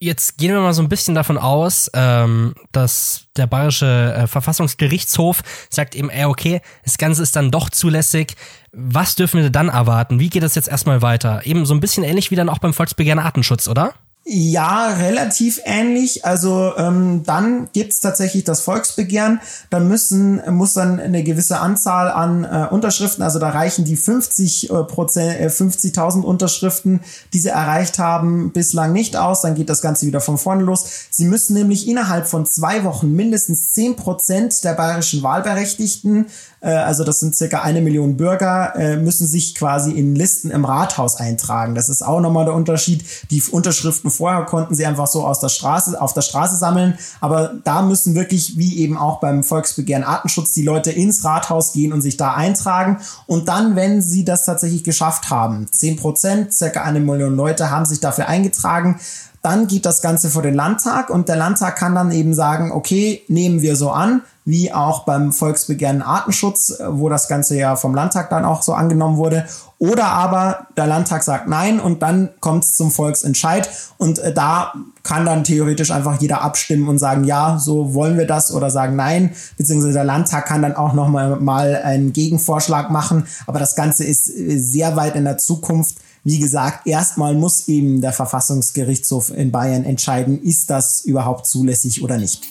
Jetzt 0.00 0.38
gehen 0.38 0.52
wir 0.52 0.60
mal 0.60 0.74
so 0.74 0.82
ein 0.82 0.88
bisschen 0.88 1.16
davon 1.16 1.38
aus, 1.38 1.90
ähm, 1.92 2.54
dass 2.70 3.26
der 3.36 3.48
bayerische 3.48 4.14
äh, 4.14 4.26
Verfassungsgerichtshof 4.28 5.42
sagt 5.70 5.96
eben, 5.96 6.08
ey, 6.08 6.24
okay, 6.26 6.60
das 6.84 6.98
Ganze 6.98 7.24
ist 7.24 7.34
dann 7.34 7.50
doch 7.50 7.68
zulässig. 7.68 8.36
Was 8.70 9.16
dürfen 9.16 9.42
wir 9.42 9.50
dann 9.50 9.68
erwarten? 9.68 10.20
Wie 10.20 10.30
geht 10.30 10.44
das 10.44 10.54
jetzt 10.54 10.68
erstmal 10.68 11.02
weiter? 11.02 11.44
Eben 11.46 11.66
so 11.66 11.74
ein 11.74 11.80
bisschen 11.80 12.04
ähnlich 12.04 12.30
wie 12.30 12.36
dann 12.36 12.48
auch 12.48 12.58
beim 12.58 12.74
Volksbegehren 12.74 13.18
Artenschutz, 13.18 13.66
oder? 13.66 13.92
Ja, 14.30 14.88
relativ 14.88 15.62
ähnlich. 15.64 16.26
Also 16.26 16.74
ähm, 16.76 17.22
dann 17.24 17.70
gibt's 17.72 18.02
tatsächlich 18.02 18.44
das 18.44 18.60
Volksbegehren. 18.60 19.40
Da 19.70 19.80
müssen 19.80 20.42
muss 20.54 20.74
dann 20.74 21.00
eine 21.00 21.24
gewisse 21.24 21.60
Anzahl 21.60 22.10
an 22.10 22.44
äh, 22.44 22.68
Unterschriften, 22.70 23.24
also 23.24 23.38
da 23.38 23.48
reichen 23.48 23.86
die 23.86 23.96
50 23.96 24.68
äh, 24.68 24.84
Prozent, 24.84 25.40
äh, 25.40 25.46
50.000 25.46 26.20
Unterschriften, 26.20 27.00
die 27.32 27.38
sie 27.38 27.48
erreicht 27.48 27.98
haben, 27.98 28.52
bislang 28.52 28.92
nicht 28.92 29.16
aus. 29.16 29.40
Dann 29.40 29.54
geht 29.54 29.70
das 29.70 29.80
Ganze 29.80 30.04
wieder 30.04 30.20
von 30.20 30.36
vorne 30.36 30.62
los. 30.62 30.84
Sie 31.10 31.24
müssen 31.24 31.54
nämlich 31.54 31.88
innerhalb 31.88 32.26
von 32.26 32.44
zwei 32.44 32.84
Wochen 32.84 33.10
mindestens 33.16 33.72
10 33.72 33.96
Prozent 33.96 34.62
der 34.62 34.74
bayerischen 34.74 35.22
Wahlberechtigten 35.22 36.26
äh, 36.60 36.70
also 36.70 37.04
das 37.04 37.20
sind 37.20 37.36
circa 37.36 37.62
eine 37.62 37.80
Million 37.80 38.16
Bürger, 38.16 38.74
äh, 38.76 38.96
müssen 38.96 39.26
sich 39.26 39.54
quasi 39.54 39.92
in 39.92 40.14
Listen 40.14 40.50
im 40.50 40.64
Rathaus 40.64 41.16
eintragen. 41.16 41.74
Das 41.74 41.88
ist 41.88 42.02
auch 42.02 42.20
nochmal 42.20 42.44
der 42.44 42.54
Unterschied. 42.54 43.04
Die 43.30 43.42
Unterschriften 43.50 44.10
vorher 44.18 44.44
konnten 44.44 44.74
sie 44.74 44.84
einfach 44.84 45.06
so 45.06 45.24
aus 45.24 45.40
der 45.40 45.48
Straße, 45.48 46.00
auf 46.00 46.12
der 46.12 46.22
Straße 46.22 46.56
sammeln, 46.56 46.98
aber 47.20 47.54
da 47.64 47.82
müssen 47.82 48.14
wirklich, 48.14 48.58
wie 48.58 48.78
eben 48.78 48.98
auch 48.98 49.20
beim 49.20 49.42
Volksbegehren 49.42 50.04
Artenschutz, 50.04 50.52
die 50.52 50.62
Leute 50.62 50.90
ins 50.90 51.24
Rathaus 51.24 51.72
gehen 51.72 51.92
und 51.92 52.02
sich 52.02 52.16
da 52.16 52.34
eintragen. 52.34 52.98
Und 53.26 53.48
dann, 53.48 53.76
wenn 53.76 54.02
sie 54.02 54.24
das 54.24 54.44
tatsächlich 54.44 54.84
geschafft 54.84 55.30
haben, 55.30 55.66
zehn 55.70 55.96
Prozent, 55.96 56.52
circa 56.52 56.82
eine 56.82 57.00
Million 57.00 57.36
Leute 57.36 57.70
haben 57.70 57.86
sich 57.86 58.00
dafür 58.00 58.28
eingetragen, 58.28 59.00
dann 59.48 59.66
geht 59.66 59.86
das 59.86 60.02
Ganze 60.02 60.28
vor 60.28 60.42
den 60.42 60.54
Landtag 60.54 61.08
und 61.08 61.30
der 61.30 61.36
Landtag 61.36 61.76
kann 61.76 61.94
dann 61.94 62.12
eben 62.12 62.34
sagen, 62.34 62.70
okay, 62.70 63.22
nehmen 63.28 63.62
wir 63.62 63.76
so 63.76 63.90
an, 63.90 64.20
wie 64.44 64.74
auch 64.74 65.06
beim 65.06 65.32
Volksbegehren 65.32 66.02
Artenschutz, 66.02 66.78
äh, 66.78 66.84
wo 66.88 67.08
das 67.08 67.28
Ganze 67.28 67.56
ja 67.56 67.74
vom 67.74 67.94
Landtag 67.94 68.28
dann 68.28 68.44
auch 68.44 68.60
so 68.60 68.74
angenommen 68.74 69.16
wurde. 69.16 69.46
Oder 69.78 70.06
aber 70.06 70.66
der 70.76 70.86
Landtag 70.86 71.22
sagt 71.22 71.48
nein 71.48 71.80
und 71.80 72.02
dann 72.02 72.28
kommt 72.40 72.64
es 72.64 72.74
zum 72.74 72.90
Volksentscheid 72.90 73.70
und 73.96 74.18
äh, 74.18 74.34
da 74.34 74.74
kann 75.02 75.24
dann 75.24 75.44
theoretisch 75.44 75.92
einfach 75.92 76.20
jeder 76.20 76.42
abstimmen 76.42 76.86
und 76.86 76.98
sagen, 76.98 77.24
ja, 77.24 77.58
so 77.58 77.94
wollen 77.94 78.18
wir 78.18 78.26
das 78.26 78.52
oder 78.52 78.68
sagen 78.70 78.96
nein, 78.96 79.30
beziehungsweise 79.56 79.94
der 79.94 80.04
Landtag 80.04 80.44
kann 80.44 80.60
dann 80.60 80.76
auch 80.76 80.92
noch 80.92 81.08
mal, 81.08 81.36
mal 81.36 81.80
einen 81.82 82.12
Gegenvorschlag 82.12 82.90
machen, 82.90 83.26
aber 83.46 83.58
das 83.58 83.76
Ganze 83.76 84.04
ist 84.04 84.28
äh, 84.28 84.58
sehr 84.58 84.96
weit 84.96 85.16
in 85.16 85.24
der 85.24 85.38
Zukunft. 85.38 85.96
Wie 86.24 86.38
gesagt, 86.38 86.86
erstmal 86.86 87.34
muss 87.34 87.68
eben 87.68 88.00
der 88.00 88.12
Verfassungsgerichtshof 88.12 89.30
in 89.30 89.52
Bayern 89.52 89.84
entscheiden, 89.84 90.42
ist 90.42 90.70
das 90.70 91.02
überhaupt 91.02 91.46
zulässig 91.46 92.02
oder 92.02 92.18
nicht. 92.18 92.42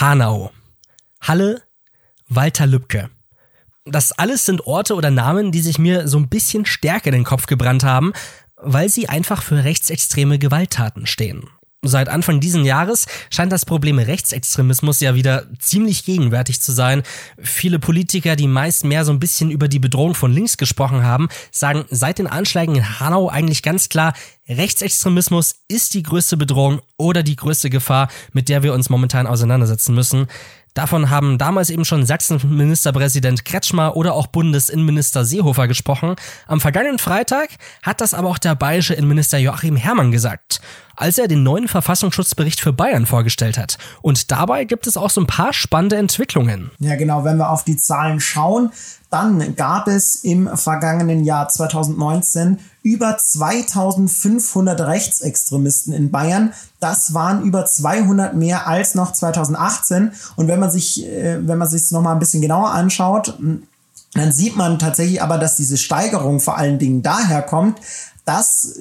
Hanau, 0.00 0.50
Halle, 1.20 1.62
Walter 2.28 2.66
Lübcke. 2.66 3.10
Das 3.84 4.12
alles 4.12 4.44
sind 4.44 4.66
Orte 4.66 4.94
oder 4.94 5.10
Namen, 5.10 5.52
die 5.52 5.60
sich 5.60 5.78
mir 5.78 6.06
so 6.06 6.18
ein 6.18 6.28
bisschen 6.28 6.66
stärker 6.66 7.06
in 7.06 7.14
den 7.14 7.24
Kopf 7.24 7.46
gebrannt 7.46 7.82
haben, 7.82 8.12
weil 8.56 8.88
sie 8.88 9.08
einfach 9.08 9.42
für 9.42 9.64
rechtsextreme 9.64 10.38
Gewalttaten 10.38 11.06
stehen. 11.06 11.48
Seit 11.88 12.08
Anfang 12.08 12.40
diesen 12.40 12.64
Jahres 12.64 13.06
scheint 13.30 13.52
das 13.52 13.64
Problem 13.64 13.98
Rechtsextremismus 13.98 15.00
ja 15.00 15.14
wieder 15.14 15.46
ziemlich 15.58 16.04
gegenwärtig 16.04 16.60
zu 16.60 16.72
sein. 16.72 17.02
Viele 17.38 17.78
Politiker, 17.78 18.36
die 18.36 18.48
meist 18.48 18.84
mehr 18.84 19.04
so 19.04 19.12
ein 19.12 19.20
bisschen 19.20 19.50
über 19.50 19.68
die 19.68 19.78
Bedrohung 19.78 20.14
von 20.14 20.32
links 20.32 20.56
gesprochen 20.56 21.02
haben, 21.02 21.28
sagen 21.50 21.84
seit 21.90 22.18
den 22.18 22.26
Anschlägen 22.26 22.76
in 22.76 23.00
Hanau 23.00 23.28
eigentlich 23.28 23.62
ganz 23.62 23.88
klar, 23.88 24.14
Rechtsextremismus 24.48 25.56
ist 25.68 25.94
die 25.94 26.02
größte 26.02 26.36
Bedrohung 26.36 26.80
oder 26.96 27.22
die 27.22 27.36
größte 27.36 27.70
Gefahr, 27.70 28.08
mit 28.32 28.48
der 28.48 28.62
wir 28.62 28.74
uns 28.74 28.90
momentan 28.90 29.26
auseinandersetzen 29.26 29.94
müssen. 29.94 30.28
Davon 30.76 31.08
haben 31.08 31.38
damals 31.38 31.70
eben 31.70 31.86
schon 31.86 32.04
Sachsen-Ministerpräsident 32.04 33.46
Kretschmer 33.46 33.96
oder 33.96 34.12
auch 34.12 34.26
Bundesinnenminister 34.26 35.24
Seehofer 35.24 35.68
gesprochen. 35.68 36.16
Am 36.46 36.60
vergangenen 36.60 36.98
Freitag 36.98 37.48
hat 37.82 38.02
das 38.02 38.12
aber 38.12 38.28
auch 38.28 38.36
der 38.36 38.54
bayerische 38.56 38.92
Innenminister 38.92 39.38
Joachim 39.38 39.76
Herrmann 39.76 40.12
gesagt, 40.12 40.60
als 40.94 41.16
er 41.16 41.28
den 41.28 41.42
neuen 41.42 41.66
Verfassungsschutzbericht 41.66 42.60
für 42.60 42.74
Bayern 42.74 43.06
vorgestellt 43.06 43.56
hat. 43.56 43.78
Und 44.02 44.30
dabei 44.30 44.64
gibt 44.64 44.86
es 44.86 44.98
auch 44.98 45.08
so 45.08 45.22
ein 45.22 45.26
paar 45.26 45.54
spannende 45.54 45.96
Entwicklungen. 45.96 46.70
Ja, 46.78 46.96
genau. 46.96 47.24
Wenn 47.24 47.38
wir 47.38 47.48
auf 47.48 47.64
die 47.64 47.78
Zahlen 47.78 48.20
schauen, 48.20 48.70
dann 49.08 49.56
gab 49.56 49.88
es 49.88 50.16
im 50.16 50.54
vergangenen 50.58 51.24
Jahr 51.24 51.48
2019 51.48 52.58
über 52.86 53.18
2500 53.18 54.80
Rechtsextremisten 54.80 55.92
in 55.92 56.12
Bayern. 56.12 56.52
Das 56.78 57.14
waren 57.14 57.42
über 57.42 57.66
200 57.66 58.36
mehr 58.36 58.68
als 58.68 58.94
noch 58.94 59.12
2018. 59.12 60.12
Und 60.36 60.46
wenn 60.46 60.60
man 60.60 60.70
sich, 60.70 61.04
äh, 61.04 61.44
wenn 61.44 61.58
man 61.58 61.68
sich 61.68 61.82
es 61.82 61.90
nochmal 61.90 62.12
ein 62.12 62.20
bisschen 62.20 62.42
genauer 62.42 62.70
anschaut, 62.70 63.36
dann 64.14 64.32
sieht 64.32 64.54
man 64.54 64.78
tatsächlich 64.78 65.20
aber, 65.20 65.36
dass 65.36 65.56
diese 65.56 65.78
Steigerung 65.78 66.38
vor 66.38 66.58
allen 66.58 66.78
Dingen 66.78 67.02
daher 67.02 67.42
kommt, 67.42 67.80
dass 68.24 68.78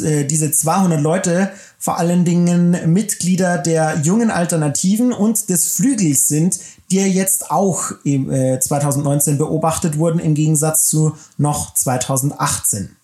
äh, 0.00 0.24
diese 0.24 0.52
200 0.52 1.00
Leute 1.00 1.50
vor 1.80 1.98
allen 1.98 2.24
Dingen 2.24 2.92
Mitglieder 2.92 3.58
der 3.58 3.98
jungen 4.04 4.30
Alternativen 4.30 5.12
und 5.12 5.48
des 5.50 5.66
Flügels 5.74 6.28
sind, 6.28 6.60
die 6.92 6.98
jetzt 6.98 7.50
auch 7.50 7.90
2019 8.04 9.36
beobachtet 9.36 9.98
wurden, 9.98 10.20
im 10.20 10.34
Gegensatz 10.34 10.86
zu 10.86 11.16
noch 11.38 11.74
2018. 11.74 12.96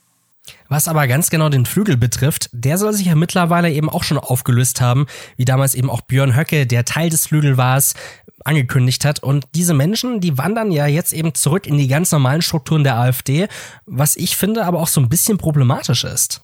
Was 0.69 0.87
aber 0.87 1.07
ganz 1.07 1.31
genau 1.31 1.49
den 1.49 1.65
Flügel 1.65 1.97
betrifft, 1.97 2.51
der 2.53 2.77
soll 2.77 2.93
sich 2.93 3.07
ja 3.07 3.15
mittlerweile 3.15 3.73
eben 3.73 3.89
auch 3.89 4.05
schon 4.05 4.19
aufgelöst 4.19 4.81
haben, 4.81 5.07
wie 5.37 5.47
damals 5.47 5.75
eben 5.75 5.89
auch 5.89 6.03
Björn 6.03 6.37
Höcke, 6.37 6.67
der 6.67 6.85
Teil 6.85 7.09
des 7.09 7.27
Flügel 7.27 7.57
war, 7.57 7.83
angekündigt 8.45 9.05
hat. 9.05 9.23
Und 9.23 9.47
diese 9.55 9.75
Menschen, 9.75 10.21
die 10.21 10.37
wandern 10.39 10.71
ja 10.71 10.87
jetzt 10.87 11.13
eben 11.13 11.35
zurück 11.35 11.67
in 11.67 11.79
die 11.79 11.89
ganz 11.89 12.13
normalen 12.13 12.43
Strukturen 12.43 12.85
der 12.85 12.97
AfD, 12.97 13.49
was 13.87 14.17
ich 14.17 14.37
finde 14.37 14.65
aber 14.65 14.81
auch 14.81 14.89
so 14.89 15.01
ein 15.01 15.09
bisschen 15.09 15.39
problematisch 15.39 16.05
ist. 16.05 16.43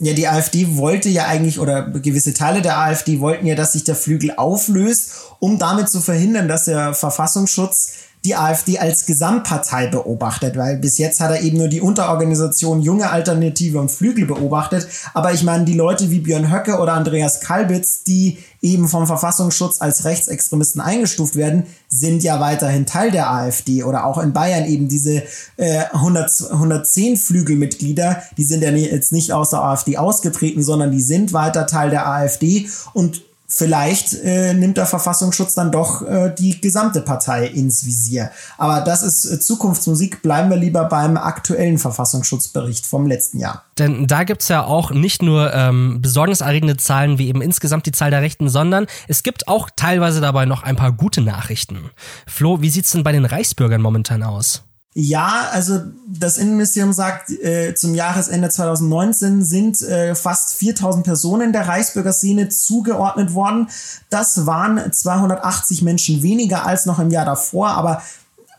Ja, 0.00 0.12
die 0.12 0.28
AfD 0.28 0.76
wollte 0.76 1.08
ja 1.08 1.26
eigentlich, 1.26 1.58
oder 1.58 1.82
gewisse 1.90 2.32
Teile 2.32 2.62
der 2.62 2.78
AfD 2.78 3.18
wollten 3.18 3.46
ja, 3.46 3.56
dass 3.56 3.72
sich 3.72 3.82
der 3.82 3.96
Flügel 3.96 4.32
auflöst, 4.36 5.12
um 5.40 5.58
damit 5.58 5.88
zu 5.88 6.00
verhindern, 6.00 6.46
dass 6.46 6.66
der 6.66 6.94
Verfassungsschutz 6.94 7.94
die 8.28 8.36
AfD 8.36 8.78
als 8.78 9.06
Gesamtpartei 9.06 9.86
beobachtet, 9.86 10.54
weil 10.58 10.76
bis 10.76 10.98
jetzt 10.98 11.18
hat 11.18 11.30
er 11.30 11.40
eben 11.40 11.56
nur 11.56 11.68
die 11.68 11.80
Unterorganisation 11.80 12.82
Junge 12.82 13.10
Alternative 13.10 13.78
und 13.80 13.90
Flügel 13.90 14.26
beobachtet. 14.26 14.86
Aber 15.14 15.32
ich 15.32 15.44
meine, 15.44 15.64
die 15.64 15.72
Leute 15.72 16.10
wie 16.10 16.18
Björn 16.18 16.52
Höcke 16.52 16.78
oder 16.78 16.92
Andreas 16.92 17.40
Kalbitz, 17.40 18.02
die 18.02 18.36
eben 18.60 18.86
vom 18.86 19.06
Verfassungsschutz 19.06 19.80
als 19.80 20.04
Rechtsextremisten 20.04 20.82
eingestuft 20.82 21.36
werden, 21.36 21.64
sind 21.88 22.22
ja 22.22 22.38
weiterhin 22.38 22.84
Teil 22.84 23.10
der 23.10 23.30
AfD 23.32 23.82
oder 23.82 24.04
auch 24.04 24.18
in 24.18 24.34
Bayern 24.34 24.66
eben 24.66 24.88
diese 24.88 25.22
äh, 25.56 25.84
100, 25.92 26.50
110 26.50 27.16
Flügelmitglieder, 27.16 28.22
die 28.36 28.44
sind 28.44 28.62
ja 28.62 28.70
jetzt 28.72 29.10
nicht 29.10 29.32
aus 29.32 29.50
der 29.50 29.62
AfD 29.62 29.96
ausgetreten, 29.96 30.62
sondern 30.62 30.90
die 30.90 31.00
sind 31.00 31.32
weiter 31.32 31.66
Teil 31.66 31.88
der 31.88 32.06
AfD 32.06 32.68
und 32.92 33.22
vielleicht 33.48 34.12
äh, 34.12 34.52
nimmt 34.52 34.76
der 34.76 34.84
Verfassungsschutz 34.84 35.54
dann 35.54 35.72
doch 35.72 36.02
äh, 36.02 36.32
die 36.38 36.60
gesamte 36.60 37.00
Partei 37.00 37.46
ins 37.46 37.86
Visier. 37.86 38.30
Aber 38.58 38.82
das 38.82 39.02
ist 39.02 39.24
äh, 39.24 39.40
Zukunftsmusik. 39.40 40.22
Bleiben 40.22 40.50
wir 40.50 40.58
lieber 40.58 40.84
beim 40.84 41.16
aktuellen 41.16 41.78
Verfassungsschutzbericht 41.78 42.86
vom 42.86 43.06
letzten 43.06 43.38
Jahr. 43.38 43.64
Denn 43.78 44.06
da 44.06 44.24
gibt's 44.24 44.48
ja 44.48 44.64
auch 44.64 44.90
nicht 44.90 45.22
nur 45.22 45.54
ähm, 45.54 46.02
besorgniserregende 46.02 46.76
Zahlen 46.76 47.18
wie 47.18 47.28
eben 47.28 47.40
insgesamt 47.40 47.86
die 47.86 47.92
Zahl 47.92 48.10
der 48.10 48.20
Rechten, 48.20 48.50
sondern 48.50 48.86
es 49.08 49.22
gibt 49.22 49.48
auch 49.48 49.70
teilweise 49.74 50.20
dabei 50.20 50.44
noch 50.44 50.62
ein 50.62 50.76
paar 50.76 50.92
gute 50.92 51.22
Nachrichten. 51.22 51.90
Flo, 52.26 52.60
wie 52.60 52.70
sieht's 52.70 52.92
denn 52.92 53.02
bei 53.02 53.12
den 53.12 53.24
Reichsbürgern 53.24 53.80
momentan 53.80 54.22
aus? 54.22 54.67
Ja, 54.94 55.50
also 55.52 55.80
das 56.08 56.38
Innenministerium 56.38 56.92
sagt, 56.92 57.30
äh, 57.30 57.74
zum 57.74 57.94
Jahresende 57.94 58.48
2019 58.48 59.44
sind 59.44 59.80
äh, 59.82 60.14
fast 60.14 60.54
4000 60.54 61.04
Personen 61.04 61.52
der 61.52 61.68
Reichsbürgerszene 61.68 62.48
zugeordnet 62.48 63.34
worden. 63.34 63.68
Das 64.10 64.46
waren 64.46 64.92
280 64.92 65.82
Menschen 65.82 66.22
weniger 66.22 66.66
als 66.66 66.86
noch 66.86 66.98
im 66.98 67.10
Jahr 67.10 67.26
davor, 67.26 67.68
aber 67.68 68.02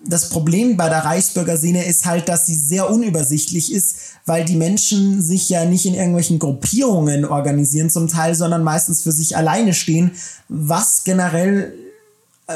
das 0.05 0.29
Problem 0.29 0.77
bei 0.77 0.87
der 0.87 1.03
Reichsbürgerszene 1.03 1.85
ist 1.85 2.05
halt, 2.05 2.29
dass 2.29 2.45
sie 2.45 2.55
sehr 2.55 2.89
unübersichtlich 2.89 3.73
ist, 3.73 3.97
weil 4.25 4.45
die 4.45 4.55
Menschen 4.55 5.21
sich 5.21 5.49
ja 5.49 5.65
nicht 5.65 5.85
in 5.85 5.93
irgendwelchen 5.93 6.39
Gruppierungen 6.39 7.25
organisieren 7.25 7.89
zum 7.89 8.07
Teil, 8.07 8.33
sondern 8.35 8.63
meistens 8.63 9.01
für 9.01 9.11
sich 9.11 9.35
alleine 9.35 9.73
stehen, 9.73 10.11
was 10.47 11.03
generell 11.03 11.73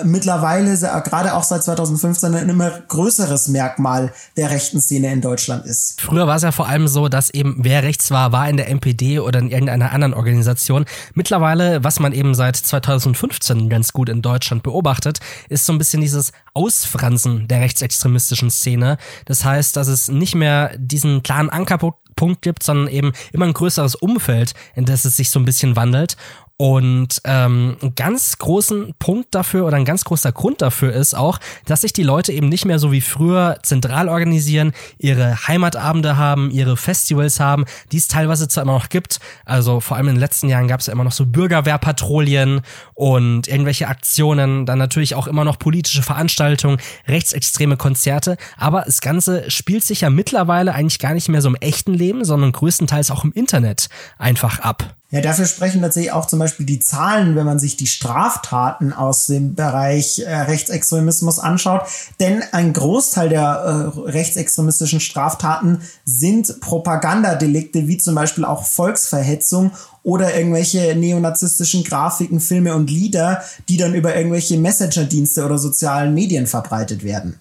mittlerweile, 0.04 0.76
gerade 1.04 1.34
auch 1.34 1.44
seit 1.44 1.64
2015, 1.64 2.34
ein 2.34 2.50
immer 2.50 2.72
größeres 2.88 3.48
Merkmal 3.50 4.12
der 4.38 4.50
rechten 4.50 4.82
Szene 4.82 5.12
in 5.14 5.22
Deutschland 5.22 5.66
ist. 5.66 6.02
Früher 6.02 6.28
war 6.28 6.36
es 6.36 6.44
ja 6.44 6.52
vor 6.52 6.68
allem 6.68 6.88
so, 6.88 7.10
dass 7.10 7.30
eben 7.30 7.58
wer 7.60 7.84
rechts 7.84 8.10
war, 8.12 8.32
war 8.32 8.50
in 8.50 8.58
der 8.58 8.70
NPD 8.70 9.20
oder 9.20 9.40
in 9.40 9.52
irgendeiner 9.52 9.92
anderen 9.92 10.14
Organisation. 10.14 10.86
Mittlerweile, 11.14 11.84
was 11.84 12.00
man 12.00 12.12
eben 12.12 12.34
seit 12.34 12.56
2015 12.56 13.70
ganz 13.70 13.94
gut 13.94 14.10
in 14.10 14.22
Deutschland 14.22 14.64
beobachtet, 14.64 15.20
ist 15.50 15.66
so 15.66 15.74
ein 15.74 15.78
bisschen 15.78 16.02
dieses 16.02 16.32
Ausfransen 16.54 17.48
der 17.48 17.62
rechtsextremistischen 17.62 18.50
Szene. 18.50 18.98
Das 19.26 19.46
heißt, 19.46 19.76
dass 19.76 19.88
es 19.88 20.08
nicht 20.08 20.36
mehr 20.36 20.72
diesen 20.78 21.24
klaren 21.24 21.50
Ankerpunkt 21.50 21.98
Punkt 22.16 22.42
gibt, 22.42 22.64
sondern 22.64 22.88
eben 22.88 23.12
immer 23.32 23.46
ein 23.46 23.54
größeres 23.54 23.96
Umfeld, 23.96 24.54
in 24.76 24.86
das 24.86 25.06
es 25.06 25.18
sich 25.18 25.30
so 25.30 25.40
ein 25.40 25.46
bisschen 25.46 25.76
wandelt. 25.76 26.16
Und 26.58 27.20
ähm, 27.24 27.78
ein 27.82 27.96
ganz 27.96 28.38
großen 28.38 28.94
Punkt 29.00 29.34
dafür 29.34 29.66
oder 29.66 29.76
ein 29.76 29.86
ganz 29.86 30.04
großer 30.04 30.32
Grund 30.32 30.62
dafür 30.62 30.94
ist 30.94 31.16
auch, 31.16 31.40
dass 31.66 31.82
sich 31.82 31.94
die 31.94 32.04
Leute 32.04 32.32
eben 32.32 32.48
nicht 32.48 32.66
mehr 32.66 32.78
so 32.78 32.92
wie 32.92 33.02
früher 33.02 33.58
zentral 33.64 34.08
organisieren, 34.08 34.72
ihre 35.00 35.48
Heimatabende 35.48 36.16
haben, 36.16 36.52
ihre 36.52 36.78
Festivals 36.78 37.40
haben, 37.40 37.66
die 37.92 37.98
es 37.98 38.08
teilweise 38.08 38.48
zwar 38.48 38.64
immer 38.64 38.74
noch 38.74 38.90
gibt. 38.90 39.20
Also 39.46 39.80
vor 39.80 39.98
allem 39.98 40.10
in 40.10 40.16
den 40.16 40.20
letzten 40.20 40.48
Jahren 40.48 40.68
gab 40.68 40.80
es 40.80 40.86
ja 40.86 40.94
immer 40.94 41.04
noch 41.04 41.12
so 41.12 41.26
Bürgerwehrpatrouillen 41.26 42.62
und 42.94 43.48
irgendwelche 43.48 43.88
Aktionen, 43.88 44.68
dann 44.68 44.78
natürlich 44.78 45.16
auch 45.16 45.26
immer 45.26 45.46
noch 45.46 45.58
politische 45.58 46.04
Veranstaltungen, 46.04 46.78
rechtsextreme 47.08 47.78
Konzerte. 47.78 48.38
Aber 48.58 48.84
das 48.86 49.02
Ganze 49.02 49.50
spielt 49.50 49.84
sich 49.84 50.02
ja 50.02 50.12
mittlerweile 50.12 50.76
eigentlich 50.76 51.00
gar 51.00 51.16
nicht 51.16 51.30
mehr 51.30 51.42
so 51.42 51.50
im 51.50 51.56
echten 51.56 51.96
Leben, 51.96 52.24
sondern 52.24 52.52
größtenteils 52.52 53.10
auch 53.10 53.24
im 53.24 53.34
Internet 53.34 53.90
einfach 54.20 54.60
ab. 54.60 54.96
Ja, 55.14 55.22
dafür 55.22 55.46
sprechen 55.46 55.80
tatsächlich 55.80 56.12
auch 56.12 56.26
zum 56.26 56.40
Beispiel 56.40 56.66
die 56.66 56.80
Zahlen, 56.80 57.36
wenn 57.36 57.46
man 57.46 57.60
sich 57.60 57.78
die 57.78 57.86
Straftaten 57.86 58.94
aus 58.94 59.28
dem 59.28 59.54
Bereich 59.54 60.18
äh, 60.18 60.36
Rechtsextremismus 60.36 61.38
anschaut. 61.38 61.84
Denn 62.20 62.42
ein 62.52 62.74
Großteil 62.74 63.30
der 63.30 63.94
äh, 63.96 64.10
rechtsextremistischen 64.10 65.00
Straftaten 65.00 65.82
sind 66.04 66.60
Propagandadelikte, 66.62 67.88
wie 67.88 68.00
zum 68.00 68.16
Beispiel 68.16 68.44
auch 68.44 68.66
Volksverhetzung 68.66 69.70
oder 70.02 70.36
irgendwelche 70.36 70.96
neonazistischen 70.96 71.84
Grafiken, 71.84 72.40
Filme 72.40 72.74
und 72.74 72.90
Lieder, 72.90 73.44
die 73.70 73.78
dann 73.78 73.94
über 73.94 74.16
irgendwelche 74.16 74.58
Messenger-Dienste 74.58 75.46
oder 75.46 75.60
sozialen 75.60 76.16
Medien 76.16 76.48
verbreitet 76.48 77.04
werden. 77.04 77.40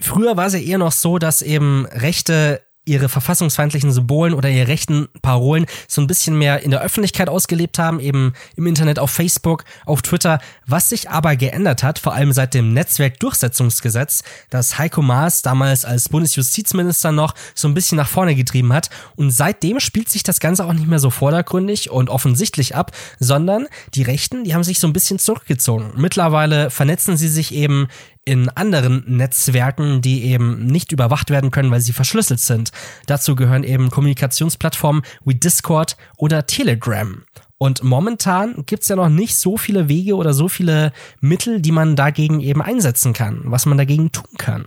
Früher 0.00 0.38
war 0.38 0.46
es 0.46 0.54
ja 0.54 0.60
eher 0.60 0.78
noch 0.78 0.92
so, 0.92 1.18
dass 1.18 1.42
eben 1.42 1.84
rechte 1.84 2.62
ihre 2.90 3.08
verfassungsfeindlichen 3.08 3.92
Symbolen 3.92 4.34
oder 4.34 4.50
ihre 4.50 4.68
rechten 4.68 5.08
Parolen 5.22 5.66
so 5.86 6.00
ein 6.00 6.06
bisschen 6.06 6.36
mehr 6.36 6.62
in 6.62 6.72
der 6.72 6.82
Öffentlichkeit 6.82 7.28
ausgelebt 7.28 7.78
haben, 7.78 8.00
eben 8.00 8.32
im 8.56 8.66
Internet, 8.66 8.98
auf 8.98 9.10
Facebook, 9.10 9.64
auf 9.86 10.02
Twitter. 10.02 10.40
Was 10.66 10.88
sich 10.88 11.08
aber 11.08 11.36
geändert 11.36 11.82
hat, 11.82 11.98
vor 11.98 12.14
allem 12.14 12.32
seit 12.32 12.54
dem 12.54 12.72
Netzwerkdurchsetzungsgesetz, 12.72 14.22
das 14.50 14.78
Heiko 14.78 15.02
Maas 15.02 15.42
damals 15.42 15.84
als 15.84 16.08
Bundesjustizminister 16.08 17.12
noch 17.12 17.34
so 17.54 17.68
ein 17.68 17.74
bisschen 17.74 17.96
nach 17.96 18.08
vorne 18.08 18.34
getrieben 18.34 18.72
hat. 18.72 18.90
Und 19.14 19.30
seitdem 19.30 19.78
spielt 19.78 20.08
sich 20.08 20.24
das 20.24 20.40
Ganze 20.40 20.64
auch 20.64 20.72
nicht 20.72 20.88
mehr 20.88 20.98
so 20.98 21.10
vordergründig 21.10 21.90
und 21.90 22.10
offensichtlich 22.10 22.74
ab, 22.74 22.92
sondern 23.18 23.68
die 23.94 24.02
Rechten, 24.02 24.44
die 24.44 24.54
haben 24.54 24.64
sich 24.64 24.80
so 24.80 24.88
ein 24.88 24.92
bisschen 24.92 25.18
zurückgezogen. 25.18 25.92
Mittlerweile 25.96 26.70
vernetzen 26.70 27.16
sie 27.16 27.28
sich 27.28 27.54
eben 27.54 27.88
in 28.30 28.48
anderen 28.48 29.02
Netzwerken, 29.08 30.02
die 30.02 30.22
eben 30.22 30.64
nicht 30.66 30.92
überwacht 30.92 31.30
werden 31.30 31.50
können, 31.50 31.72
weil 31.72 31.80
sie 31.80 31.92
verschlüsselt 31.92 32.38
sind. 32.38 32.70
Dazu 33.06 33.34
gehören 33.34 33.64
eben 33.64 33.90
Kommunikationsplattformen 33.90 35.02
wie 35.24 35.34
Discord 35.34 35.96
oder 36.16 36.46
Telegram. 36.46 37.24
Und 37.58 37.82
momentan 37.82 38.62
gibt's 38.66 38.86
ja 38.86 38.94
noch 38.94 39.08
nicht 39.08 39.36
so 39.36 39.56
viele 39.56 39.88
Wege 39.88 40.14
oder 40.14 40.32
so 40.32 40.46
viele 40.46 40.92
Mittel, 41.20 41.60
die 41.60 41.72
man 41.72 41.96
dagegen 41.96 42.40
eben 42.40 42.62
einsetzen 42.62 43.14
kann, 43.14 43.42
was 43.46 43.66
man 43.66 43.78
dagegen 43.78 44.12
tun 44.12 44.30
kann. 44.38 44.66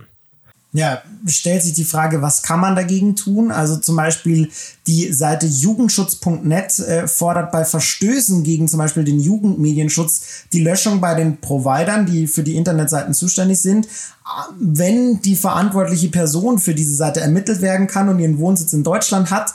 Ja, 0.76 1.02
stellt 1.24 1.62
sich 1.62 1.74
die 1.74 1.84
Frage, 1.84 2.20
was 2.20 2.42
kann 2.42 2.58
man 2.58 2.74
dagegen 2.74 3.14
tun? 3.14 3.52
Also 3.52 3.76
zum 3.76 3.94
Beispiel 3.94 4.50
die 4.88 5.12
Seite 5.12 5.46
jugendschutz.net 5.46 6.80
äh, 6.80 7.06
fordert 7.06 7.52
bei 7.52 7.64
Verstößen 7.64 8.42
gegen 8.42 8.66
zum 8.66 8.78
Beispiel 8.78 9.04
den 9.04 9.20
Jugendmedienschutz 9.20 10.22
die 10.52 10.64
Löschung 10.64 11.00
bei 11.00 11.14
den 11.14 11.40
Providern, 11.40 12.06
die 12.06 12.26
für 12.26 12.42
die 12.42 12.56
Internetseiten 12.56 13.14
zuständig 13.14 13.60
sind. 13.60 13.86
Wenn 14.58 15.22
die 15.22 15.36
verantwortliche 15.36 16.08
Person 16.08 16.58
für 16.58 16.74
diese 16.74 16.96
Seite 16.96 17.20
ermittelt 17.20 17.60
werden 17.62 17.86
kann 17.86 18.08
und 18.08 18.18
ihren 18.18 18.38
Wohnsitz 18.38 18.72
in 18.72 18.82
Deutschland 18.82 19.30
hat, 19.30 19.54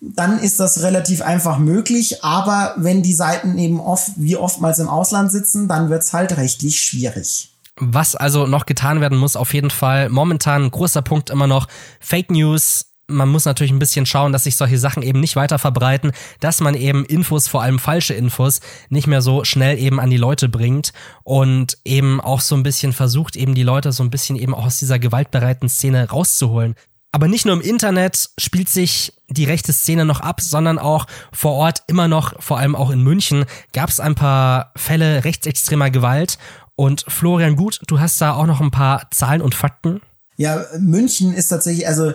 dann 0.00 0.38
ist 0.38 0.60
das 0.60 0.82
relativ 0.82 1.20
einfach 1.20 1.58
möglich. 1.58 2.22
Aber 2.22 2.74
wenn 2.76 3.02
die 3.02 3.12
Seiten 3.12 3.58
eben 3.58 3.80
oft, 3.80 4.12
wie 4.14 4.36
oftmals 4.36 4.78
im 4.78 4.88
Ausland 4.88 5.32
sitzen, 5.32 5.66
dann 5.66 5.90
wird's 5.90 6.12
halt 6.12 6.36
rechtlich 6.36 6.80
schwierig. 6.80 7.50
Was 7.80 8.14
also 8.14 8.46
noch 8.46 8.66
getan 8.66 9.00
werden 9.00 9.16
muss, 9.16 9.36
auf 9.36 9.54
jeden 9.54 9.70
Fall. 9.70 10.10
Momentan 10.10 10.70
großer 10.70 11.00
Punkt 11.00 11.30
immer 11.30 11.46
noch 11.46 11.66
Fake 11.98 12.30
News. 12.30 12.86
Man 13.06 13.30
muss 13.30 13.46
natürlich 13.46 13.72
ein 13.72 13.78
bisschen 13.78 14.06
schauen, 14.06 14.32
dass 14.32 14.44
sich 14.44 14.56
solche 14.56 14.78
Sachen 14.78 15.02
eben 15.02 15.18
nicht 15.18 15.34
weiter 15.34 15.58
verbreiten, 15.58 16.12
dass 16.38 16.60
man 16.60 16.74
eben 16.74 17.04
Infos, 17.06 17.48
vor 17.48 17.62
allem 17.62 17.78
falsche 17.78 18.14
Infos, 18.14 18.60
nicht 18.90 19.06
mehr 19.06 19.22
so 19.22 19.44
schnell 19.44 19.78
eben 19.78 19.98
an 19.98 20.10
die 20.10 20.18
Leute 20.18 20.48
bringt 20.48 20.92
und 21.24 21.78
eben 21.84 22.20
auch 22.20 22.40
so 22.40 22.54
ein 22.54 22.62
bisschen 22.62 22.92
versucht, 22.92 23.34
eben 23.34 23.54
die 23.54 23.64
Leute 23.64 23.92
so 23.92 24.04
ein 24.04 24.10
bisschen 24.10 24.36
eben 24.36 24.54
auch 24.54 24.66
aus 24.66 24.78
dieser 24.78 24.98
gewaltbereiten 24.98 25.68
Szene 25.68 26.08
rauszuholen. 26.08 26.76
Aber 27.12 27.26
nicht 27.26 27.44
nur 27.44 27.54
im 27.56 27.60
Internet 27.60 28.30
spielt 28.38 28.68
sich 28.68 29.14
die 29.28 29.44
rechte 29.44 29.72
Szene 29.72 30.04
noch 30.04 30.20
ab, 30.20 30.40
sondern 30.40 30.78
auch 30.78 31.06
vor 31.32 31.52
Ort 31.54 31.82
immer 31.88 32.06
noch, 32.06 32.40
vor 32.40 32.58
allem 32.58 32.76
auch 32.76 32.90
in 32.90 33.02
München, 33.02 33.46
gab 33.72 33.88
es 33.88 33.98
ein 33.98 34.14
paar 34.14 34.72
Fälle 34.76 35.24
rechtsextremer 35.24 35.90
Gewalt 35.90 36.38
und 36.80 37.04
Florian 37.08 37.56
Gut, 37.56 37.78
du 37.88 38.00
hast 38.00 38.22
da 38.22 38.32
auch 38.32 38.46
noch 38.46 38.62
ein 38.62 38.70
paar 38.70 39.10
Zahlen 39.10 39.42
und 39.42 39.54
Fakten. 39.54 40.00
Ja, 40.38 40.64
München 40.78 41.34
ist 41.34 41.48
tatsächlich, 41.48 41.86
also 41.86 42.14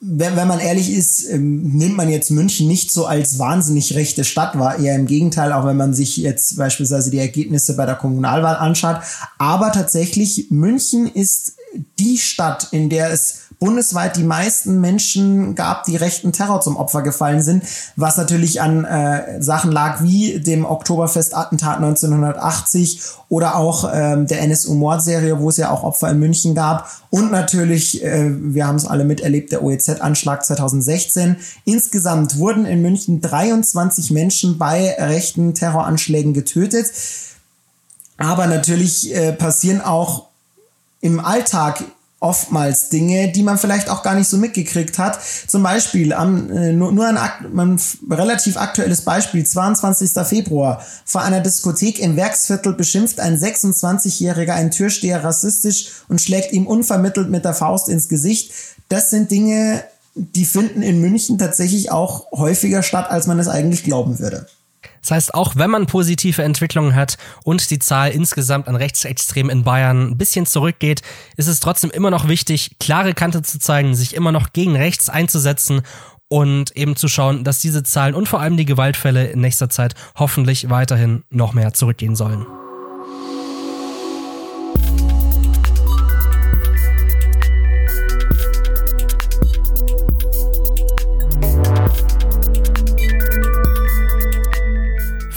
wenn, 0.00 0.34
wenn 0.34 0.48
man 0.48 0.60
ehrlich 0.60 0.90
ist, 0.90 1.28
ähm, 1.28 1.76
nimmt 1.76 1.94
man 1.94 2.08
jetzt 2.08 2.30
München 2.30 2.68
nicht 2.68 2.90
so 2.90 3.04
als 3.04 3.38
wahnsinnig 3.38 3.94
rechte 3.94 4.24
Stadt 4.24 4.58
wahr. 4.58 4.78
Eher 4.78 4.96
im 4.96 5.04
Gegenteil, 5.04 5.52
auch 5.52 5.66
wenn 5.66 5.76
man 5.76 5.92
sich 5.92 6.16
jetzt 6.16 6.56
beispielsweise 6.56 7.10
die 7.10 7.18
Ergebnisse 7.18 7.76
bei 7.76 7.84
der 7.84 7.96
Kommunalwahl 7.96 8.56
anschaut. 8.56 9.02
Aber 9.36 9.72
tatsächlich, 9.72 10.46
München 10.48 11.06
ist 11.06 11.57
die 11.98 12.18
Stadt, 12.18 12.68
in 12.72 12.88
der 12.88 13.10
es 13.10 13.48
bundesweit 13.58 14.16
die 14.16 14.22
meisten 14.22 14.80
Menschen 14.80 15.54
gab, 15.54 15.84
die 15.84 15.96
rechten 15.96 16.32
Terror 16.32 16.60
zum 16.60 16.76
Opfer 16.76 17.02
gefallen 17.02 17.42
sind, 17.42 17.64
was 17.96 18.16
natürlich 18.16 18.60
an 18.60 18.84
äh, 18.84 19.42
Sachen 19.42 19.72
lag 19.72 20.02
wie 20.02 20.38
dem 20.38 20.64
Oktoberfest-Attentat 20.64 21.78
1980 21.78 23.00
oder 23.28 23.56
auch 23.56 23.90
ähm, 23.92 24.26
der 24.28 24.42
NSU-Mordserie, 24.42 25.40
wo 25.40 25.48
es 25.48 25.56
ja 25.56 25.70
auch 25.70 25.82
Opfer 25.82 26.10
in 26.10 26.20
München 26.20 26.54
gab 26.54 26.88
und 27.10 27.32
natürlich, 27.32 28.04
äh, 28.04 28.30
wir 28.30 28.66
haben 28.66 28.76
es 28.76 28.86
alle 28.86 29.04
miterlebt, 29.04 29.50
der 29.50 29.64
OEZ-Anschlag 29.64 30.44
2016. 30.44 31.36
Insgesamt 31.64 32.38
wurden 32.38 32.64
in 32.64 32.82
München 32.82 33.20
23 33.20 34.10
Menschen 34.10 34.58
bei 34.58 34.94
rechten 34.98 35.54
Terroranschlägen 35.54 36.32
getötet. 36.32 36.92
Aber 38.18 38.46
natürlich 38.46 39.14
äh, 39.14 39.32
passieren 39.32 39.80
auch 39.80 40.27
im 41.00 41.20
Alltag 41.20 41.84
oftmals 42.20 42.88
Dinge, 42.88 43.30
die 43.30 43.44
man 43.44 43.58
vielleicht 43.58 43.88
auch 43.88 44.02
gar 44.02 44.14
nicht 44.14 44.28
so 44.28 44.38
mitgekriegt 44.38 44.98
hat. 44.98 45.20
Zum 45.46 45.62
Beispiel 45.62 46.12
am, 46.12 46.50
äh, 46.50 46.72
nur, 46.72 46.90
nur 46.90 47.06
ein, 47.06 47.16
ein 47.16 47.80
relativ 48.10 48.56
aktuelles 48.56 49.02
Beispiel, 49.02 49.46
22. 49.46 50.10
Februar. 50.26 50.84
Vor 51.04 51.22
einer 51.22 51.40
Diskothek 51.40 52.00
im 52.00 52.16
Werksviertel 52.16 52.72
beschimpft 52.72 53.20
ein 53.20 53.38
26-Jähriger 53.38 54.52
einen 54.52 54.72
Türsteher 54.72 55.22
rassistisch 55.22 55.90
und 56.08 56.20
schlägt 56.20 56.52
ihm 56.52 56.66
unvermittelt 56.66 57.30
mit 57.30 57.44
der 57.44 57.54
Faust 57.54 57.88
ins 57.88 58.08
Gesicht. 58.08 58.52
Das 58.88 59.10
sind 59.10 59.30
Dinge, 59.30 59.84
die 60.16 60.44
finden 60.44 60.82
in 60.82 61.00
München 61.00 61.38
tatsächlich 61.38 61.92
auch 61.92 62.32
häufiger 62.32 62.82
statt, 62.82 63.10
als 63.10 63.28
man 63.28 63.38
es 63.38 63.46
eigentlich 63.46 63.84
glauben 63.84 64.18
würde. 64.18 64.48
Das 65.00 65.10
heißt, 65.10 65.34
auch 65.34 65.56
wenn 65.56 65.70
man 65.70 65.86
positive 65.86 66.42
Entwicklungen 66.42 66.94
hat 66.94 67.18
und 67.44 67.70
die 67.70 67.78
Zahl 67.78 68.10
insgesamt 68.10 68.68
an 68.68 68.76
Rechtsextremen 68.76 69.50
in 69.50 69.64
Bayern 69.64 70.10
ein 70.10 70.18
bisschen 70.18 70.46
zurückgeht, 70.46 71.02
ist 71.36 71.48
es 71.48 71.60
trotzdem 71.60 71.90
immer 71.90 72.10
noch 72.10 72.28
wichtig, 72.28 72.76
klare 72.78 73.14
Kante 73.14 73.42
zu 73.42 73.58
zeigen, 73.58 73.94
sich 73.94 74.14
immer 74.14 74.32
noch 74.32 74.52
gegen 74.52 74.76
rechts 74.76 75.08
einzusetzen 75.08 75.82
und 76.28 76.76
eben 76.76 76.96
zu 76.96 77.08
schauen, 77.08 77.44
dass 77.44 77.60
diese 77.60 77.82
Zahlen 77.82 78.14
und 78.14 78.28
vor 78.28 78.40
allem 78.40 78.56
die 78.56 78.66
Gewaltfälle 78.66 79.28
in 79.28 79.40
nächster 79.40 79.70
Zeit 79.70 79.94
hoffentlich 80.16 80.68
weiterhin 80.68 81.24
noch 81.30 81.54
mehr 81.54 81.72
zurückgehen 81.72 82.16
sollen. 82.16 82.46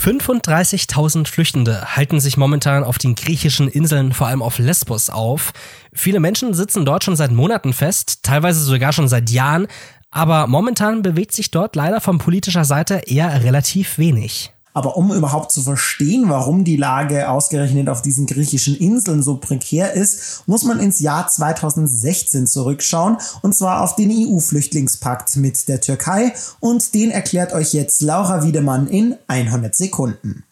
35.000 0.02 1.28
Flüchtende 1.28 1.94
halten 1.94 2.18
sich 2.18 2.36
momentan 2.36 2.82
auf 2.82 2.98
den 2.98 3.14
griechischen 3.14 3.68
Inseln, 3.68 4.12
vor 4.12 4.26
allem 4.26 4.42
auf 4.42 4.58
Lesbos, 4.58 5.10
auf. 5.10 5.52
Viele 5.92 6.18
Menschen 6.18 6.54
sitzen 6.54 6.84
dort 6.84 7.04
schon 7.04 7.14
seit 7.14 7.30
Monaten 7.30 7.72
fest, 7.72 8.24
teilweise 8.24 8.64
sogar 8.64 8.92
schon 8.92 9.06
seit 9.06 9.30
Jahren, 9.30 9.68
aber 10.10 10.48
momentan 10.48 11.02
bewegt 11.02 11.32
sich 11.32 11.52
dort 11.52 11.76
leider 11.76 12.00
von 12.00 12.18
politischer 12.18 12.64
Seite 12.64 13.02
eher 13.06 13.44
relativ 13.44 13.96
wenig. 13.96 14.51
Aber 14.74 14.96
um 14.96 15.12
überhaupt 15.12 15.52
zu 15.52 15.62
verstehen, 15.62 16.24
warum 16.28 16.64
die 16.64 16.76
Lage 16.76 17.28
ausgerechnet 17.28 17.88
auf 17.88 18.02
diesen 18.02 18.26
griechischen 18.26 18.76
Inseln 18.76 19.22
so 19.22 19.36
prekär 19.36 19.92
ist, 19.92 20.42
muss 20.46 20.64
man 20.64 20.80
ins 20.80 21.00
Jahr 21.00 21.28
2016 21.28 22.46
zurückschauen, 22.46 23.18
und 23.42 23.54
zwar 23.54 23.82
auf 23.82 23.96
den 23.96 24.10
EU-Flüchtlingspakt 24.10 25.36
mit 25.36 25.68
der 25.68 25.80
Türkei, 25.80 26.32
und 26.60 26.94
den 26.94 27.10
erklärt 27.10 27.52
euch 27.52 27.74
jetzt 27.74 28.00
Laura 28.02 28.44
Wiedemann 28.44 28.86
in 28.88 29.16
100 29.28 29.74
Sekunden. 29.74 30.44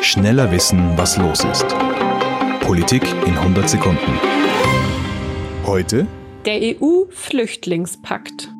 Schneller 0.00 0.50
wissen, 0.50 0.96
was 0.96 1.16
los 1.16 1.44
ist. 1.44 1.66
Politik 2.60 3.02
in 3.26 3.36
100 3.36 3.68
Sekunden. 3.68 4.18
Heute 5.64 6.06
der 6.48 6.80
EU-Flüchtlingspakt. 6.80 8.54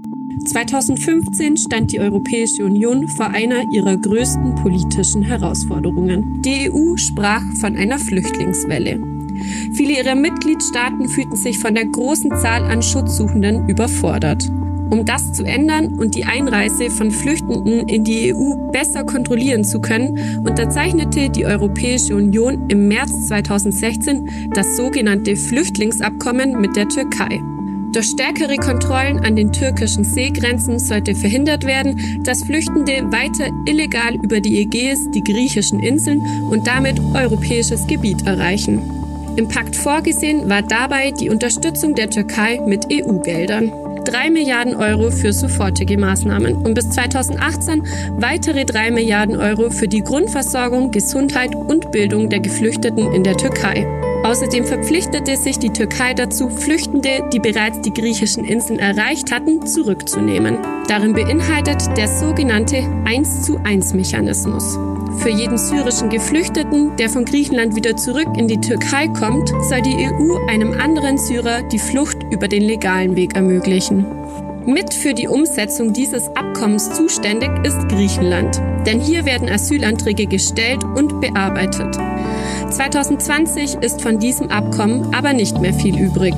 2015 0.47 1.57
stand 1.57 1.91
die 1.91 2.01
Europäische 2.01 2.63
Union 2.63 3.09
vor 3.09 3.29
einer 3.31 3.65
ihrer 3.73 3.97
größten 3.97 4.57
politischen 4.57 5.23
Herausforderungen. 5.23 6.43
Die 6.43 6.71
EU 6.71 6.99
sprach 6.99 7.41
von 7.63 7.77
einer 7.77 7.99
Flüchtlingswelle. 7.99 9.03
Viele 9.73 10.03
ihrer 10.03 10.17
Mitgliedstaaten 10.17 11.09
fühlten 11.09 11.37
sich 11.37 11.59
von 11.59 11.75
der 11.75 11.87
großen 11.87 12.31
Zahl 12.37 12.63
an 12.65 12.83
Schutzsuchenden 12.83 13.67
überfordert. 13.71 14.47
Um 14.91 15.07
das 15.07 15.33
zu 15.33 15.45
ändern 15.45 15.95
und 15.95 16.15
die 16.15 16.27
Einreise 16.27 16.91
von 16.91 17.11
Flüchtenden 17.11 17.89
in 17.89 18.05
die 18.05 18.35
EU 18.35 18.71
besser 18.71 19.05
kontrollieren 19.05 19.65
zu 19.65 19.81
können, 19.81 20.43
unterzeichnete 20.47 21.31
die 21.31 21.47
Europäische 21.47 22.15
Union 22.15 22.69
im 22.69 22.89
März 22.89 23.29
2016 23.29 24.51
das 24.53 24.77
sogenannte 24.77 25.37
Flüchtlingsabkommen 25.37 26.61
mit 26.61 26.77
der 26.77 26.87
Türkei. 26.87 27.41
Durch 27.93 28.11
stärkere 28.11 28.57
Kontrollen 28.57 29.21
an 29.21 29.35
den 29.35 29.51
türkischen 29.51 30.05
Seegrenzen 30.05 30.79
sollte 30.79 31.15
verhindert 31.15 31.65
werden, 31.65 32.23
dass 32.23 32.45
Flüchtende 32.45 33.11
weiter 33.11 33.51
illegal 33.67 34.15
über 34.15 34.41
die 34.41 34.61
Ägäis, 34.61 35.11
die 35.11 35.25
griechischen 35.25 35.81
Inseln 35.81 36.21
und 36.51 36.67
damit 36.67 37.01
europäisches 37.15 37.87
Gebiet 37.87 38.27
erreichen. 38.27 38.83
Im 39.37 39.49
Pakt 39.49 39.75
vorgesehen 39.75 40.51
war 40.51 40.63
dabei 40.63 41.13
die 41.13 41.31
Unterstützung 41.31 41.95
der 41.95 42.11
Türkei 42.11 42.61
mit 42.67 42.87
EU-Geldern. 42.93 43.73
3 44.05 44.31
Milliarden 44.31 44.75
Euro 44.75 45.11
für 45.11 45.33
sofortige 45.33 45.99
Maßnahmen 45.99 46.55
und 46.57 46.75
bis 46.75 46.91
2018 46.91 47.83
weitere 48.19 48.65
3 48.65 48.91
Milliarden 48.91 49.37
Euro 49.37 49.71
für 49.71 49.89
die 49.89 50.03
Grundversorgung, 50.03 50.91
Gesundheit 50.91 51.55
und 51.55 51.91
Bildung 51.91 52.29
der 52.29 52.41
Geflüchteten 52.41 53.13
in 53.13 53.23
der 53.23 53.37
Türkei. 53.37 53.98
Außerdem 54.25 54.65
verpflichtete 54.65 55.37
sich 55.37 55.59
die 55.59 55.71
Türkei 55.71 56.13
dazu, 56.13 56.49
Flüchtende, 56.51 57.29
die 57.33 57.39
bereits 57.39 57.81
die 57.81 57.93
griechischen 57.93 58.45
Inseln 58.45 58.79
erreicht 58.79 59.33
hatten, 59.33 59.67
zurückzunehmen. 59.67 60.59
Darin 60.89 61.13
beinhaltet 61.13 61.97
der 61.97 62.09
sogenannte 62.09 62.83
1 63.05 63.43
zu 63.43 63.59
1 63.65 63.95
Mechanismus. 63.95 64.79
Für 65.19 65.31
jeden 65.31 65.59
syrischen 65.59 66.11
Geflüchteten, 66.11 66.97
der 66.97 67.09
von 67.09 67.25
Griechenland 67.25 67.75
wieder 67.75 67.97
zurück 67.97 68.29
in 68.37 68.49
die 68.49 68.61
Türkei 68.61 69.09
kommt, 69.09 69.49
soll 69.69 69.83
die 69.83 70.07
EU 70.07 70.37
einem 70.49 70.73
anderen 70.73 71.19
Syrer 71.19 71.63
die 71.63 71.79
Flucht 71.79 72.19
über 72.31 72.49
den 72.49 72.63
legalen 72.63 73.17
Weg 73.17 73.35
ermöglichen. 73.35 74.07
Mit 74.67 74.93
für 74.93 75.15
die 75.15 75.29
Umsetzung 75.29 75.95
dieses 75.95 76.29
Abkommens 76.37 76.93
zuständig 76.93 77.51
ist 77.65 77.89
Griechenland, 77.89 78.61
denn 78.87 79.01
hier 79.01 79.25
werden 79.25 79.49
Asylanträge 79.49 80.27
gestellt 80.27 80.85
und 80.85 81.21
bearbeitet. 81.21 81.97
2020 82.71 83.77
ist 83.77 84.03
von 84.03 84.19
diesem 84.19 84.51
Abkommen 84.51 85.15
aber 85.15 85.33
nicht 85.33 85.59
mehr 85.61 85.75
viel 85.75 85.99
übrig. 85.99 86.35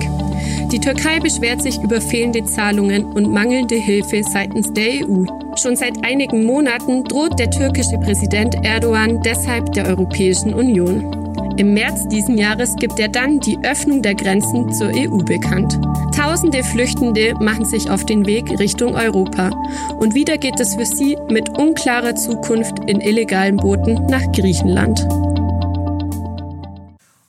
Die 0.73 0.79
Türkei 0.79 1.19
beschwert 1.19 1.63
sich 1.63 1.83
über 1.83 2.01
fehlende 2.01 2.45
Zahlungen 2.45 3.05
und 3.05 3.33
mangelnde 3.33 3.75
Hilfe 3.75 4.23
seitens 4.23 4.73
der 4.73 5.07
EU. 5.07 5.25
Schon 5.57 5.77
seit 5.77 6.05
einigen 6.05 6.45
Monaten 6.45 7.05
droht 7.05 7.39
der 7.39 7.51
türkische 7.51 7.99
Präsident 7.99 8.55
Erdogan 8.65 9.21
deshalb 9.23 9.73
der 9.73 9.87
Europäischen 9.87 10.55
Union. 10.55 11.17
Im 11.57 11.75
März 11.75 12.09
diesen 12.09 12.39
Jahres 12.39 12.77
gibt 12.77 12.99
er 12.99 13.09
dann 13.09 13.41
die 13.41 13.59
Öffnung 13.65 14.01
der 14.01 14.15
Grenzen 14.15 14.73
zur 14.73 14.89
EU 14.95 15.19
bekannt. 15.19 15.79
Tausende 16.17 16.63
Flüchtende 16.63 17.35
machen 17.41 17.65
sich 17.65 17.91
auf 17.91 18.07
den 18.07 18.25
Weg 18.27 18.59
Richtung 18.59 18.95
Europa. 18.95 19.51
Und 19.99 20.15
wieder 20.15 20.39
geht 20.39 20.59
es 20.61 20.77
für 20.77 20.87
sie 20.87 21.19
mit 21.29 21.59
unklarer 21.59 22.15
Zukunft 22.15 22.79
in 22.87 23.01
illegalen 23.01 23.57
Booten 23.57 24.07
nach 24.07 24.31
Griechenland. 24.33 25.07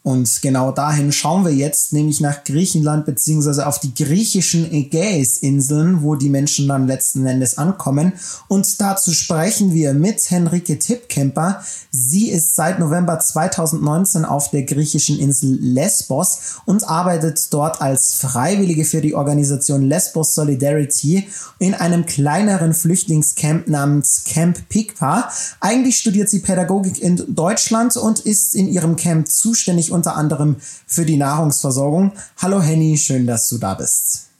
Und 0.04 0.42
genau 0.42 0.72
dahin 0.72 1.12
schauen 1.12 1.46
wir 1.46 1.54
jetzt, 1.54 1.94
nämlich 1.94 2.22
nach 2.22 2.44
Griechenland 2.44 3.06
beziehungsweise 3.06 3.68
auf 3.68 3.80
die 3.80 3.94
griechischen 3.94 4.72
Ägäisinseln, 4.72 6.02
wo 6.02 6.16
die 6.16 6.30
Menschen 6.30 6.68
dann 6.68 6.88
letzten 6.88 7.24
Endes 7.28 7.60
ankommen. 7.60 8.14
Und 8.48 8.82
dazu 8.82 9.12
sprechen 9.12 9.76
wir 9.76 9.94
mit 9.94 10.32
Henrike 10.32 10.80
Tippkemper. 10.80 11.64
Sie 11.92 12.32
ist 12.32 12.56
seit 12.56 12.80
November 12.80 13.20
2019 13.20 14.26
auf 14.26 14.50
der 14.50 14.64
griechischen 14.64 15.20
Insel 15.20 15.60
Lesbos 15.62 16.62
und 16.66 16.84
arbeitet 16.84 17.54
dort 17.54 17.80
als 17.80 18.16
Freiwillige 18.16 18.86
für 18.86 19.02
die 19.02 19.14
Organisation 19.14 19.84
Lesbos 19.84 20.34
Solidarity 20.34 21.28
in 21.60 21.76
einem 21.76 22.08
kleineren 22.08 22.74
Flüchtlingscamp 22.74 23.68
namens 23.68 24.24
Camp 24.26 24.68
Pikpa. 24.68 25.30
Eigentlich 25.60 25.98
studiert 25.98 26.30
sie 26.32 26.40
Pädagogik 26.40 27.00
in 27.00 27.24
Deutschland 27.28 27.96
und 27.98 28.22
ist 28.22 28.56
in 28.56 28.68
ihrem 28.68 28.96
Camp 28.96 29.30
zuständig 29.30 29.91
unter 29.92 30.16
anderem 30.16 30.58
für 30.60 31.06
die 31.06 31.18
Nahrungsversorgung. 31.18 32.14
Hallo 32.38 32.62
Henny, 32.62 32.98
schön, 32.98 33.28
dass 33.28 33.50
du 33.50 33.58
da 33.58 33.74
bist. 33.74 34.32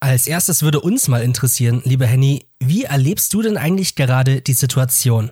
Als 0.00 0.26
erstes 0.26 0.62
würde 0.62 0.80
uns 0.80 1.08
mal 1.08 1.22
interessieren, 1.22 1.80
lieber 1.84 2.04
Henny, 2.04 2.46
wie 2.60 2.84
erlebst 2.84 3.32
du 3.32 3.40
denn 3.40 3.56
eigentlich 3.56 3.96
gerade 3.96 4.42
die 4.42 4.52
Situation? 4.52 5.30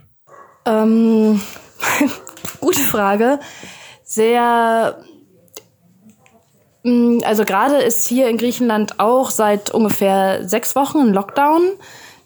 Ähm, 0.64 1.42
gute 2.60 2.80
Frage. 2.80 3.38
Sehr 4.02 4.96
mm, 6.84 7.18
also 7.24 7.44
gerade 7.44 7.76
ist 7.82 8.06
hier 8.06 8.28
in 8.28 8.38
Griechenland 8.38 8.98
auch 8.98 9.30
seit 9.30 9.70
ungefähr 9.70 10.48
sechs 10.48 10.74
Wochen 10.74 11.00
ein 11.00 11.12
Lockdown 11.12 11.62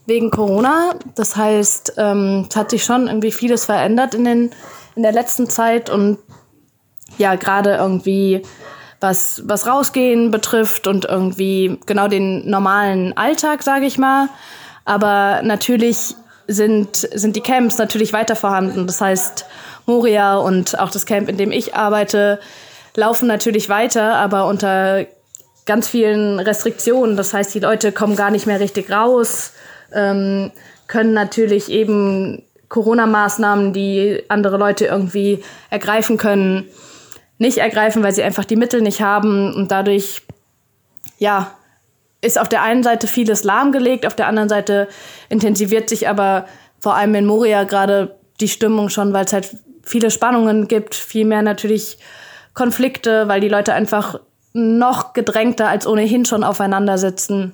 wegen 0.06 0.30
Corona. 0.30 0.94
Das 1.16 1.36
heißt, 1.36 1.94
ähm, 1.96 2.46
es 2.48 2.54
hat 2.54 2.70
sich 2.70 2.84
schon 2.84 3.08
irgendwie 3.08 3.32
vieles 3.32 3.64
verändert 3.64 4.14
in, 4.14 4.24
den, 4.24 4.50
in 4.94 5.02
der 5.02 5.12
letzten 5.12 5.50
Zeit 5.50 5.90
und 5.90 6.18
ja 7.18 7.34
gerade 7.36 7.74
irgendwie 7.74 8.42
was, 9.00 9.42
was 9.44 9.66
rausgehen 9.66 10.30
betrifft 10.30 10.86
und 10.86 11.04
irgendwie 11.04 11.78
genau 11.86 12.08
den 12.08 12.48
normalen 12.48 13.16
Alltag, 13.16 13.62
sage 13.62 13.86
ich 13.86 13.98
mal. 13.98 14.28
Aber 14.84 15.42
natürlich 15.42 16.14
sind, 16.46 16.96
sind 16.96 17.36
die 17.36 17.40
Camps 17.40 17.78
natürlich 17.78 18.12
weiter 18.12 18.36
vorhanden. 18.36 18.86
Das 18.86 19.00
heißt, 19.00 19.46
Moria 19.84 20.36
und 20.36 20.78
auch 20.78 20.90
das 20.90 21.06
Camp, 21.06 21.28
in 21.28 21.36
dem 21.36 21.52
ich 21.52 21.74
arbeite, 21.74 22.40
laufen 22.94 23.28
natürlich 23.28 23.68
weiter, 23.68 24.14
aber 24.14 24.46
unter 24.46 25.06
ganz 25.66 25.88
vielen 25.88 26.38
Restriktionen. 26.40 27.16
Das 27.16 27.34
heißt, 27.34 27.54
die 27.54 27.60
Leute 27.60 27.92
kommen 27.92 28.16
gar 28.16 28.30
nicht 28.30 28.46
mehr 28.46 28.60
richtig 28.60 28.90
raus, 28.90 29.52
ähm, 29.92 30.52
können 30.86 31.12
natürlich 31.12 31.70
eben 31.70 32.42
Corona-Maßnahmen, 32.68 33.72
die 33.72 34.22
andere 34.28 34.56
Leute 34.56 34.86
irgendwie 34.86 35.42
ergreifen 35.70 36.16
können, 36.16 36.68
nicht 37.38 37.58
ergreifen, 37.58 38.02
weil 38.02 38.14
sie 38.14 38.22
einfach 38.22 38.44
die 38.44 38.56
Mittel 38.56 38.80
nicht 38.80 39.00
haben 39.00 39.54
und 39.54 39.70
dadurch, 39.70 40.22
ja, 41.18 41.52
ist 42.22 42.38
auf 42.38 42.48
der 42.48 42.62
einen 42.62 42.82
Seite 42.82 43.06
vieles 43.06 43.44
lahmgelegt, 43.44 44.06
auf 44.06 44.16
der 44.16 44.26
anderen 44.26 44.48
Seite 44.48 44.88
intensiviert 45.28 45.88
sich 45.88 46.08
aber 46.08 46.46
vor 46.80 46.94
allem 46.94 47.14
in 47.14 47.26
Moria 47.26 47.64
gerade 47.64 48.18
die 48.40 48.48
Stimmung 48.48 48.88
schon, 48.88 49.12
weil 49.12 49.24
es 49.24 49.32
halt 49.32 49.56
viele 49.82 50.10
Spannungen 50.10 50.68
gibt, 50.68 50.94
viel 50.94 51.24
mehr 51.24 51.42
natürlich 51.42 51.98
Konflikte, 52.54 53.28
weil 53.28 53.40
die 53.40 53.48
Leute 53.48 53.72
einfach 53.72 54.18
noch 54.52 55.12
gedrängter 55.12 55.68
als 55.68 55.86
ohnehin 55.86 56.24
schon 56.24 56.42
aufeinander 56.42 56.98
sitzen. 56.98 57.52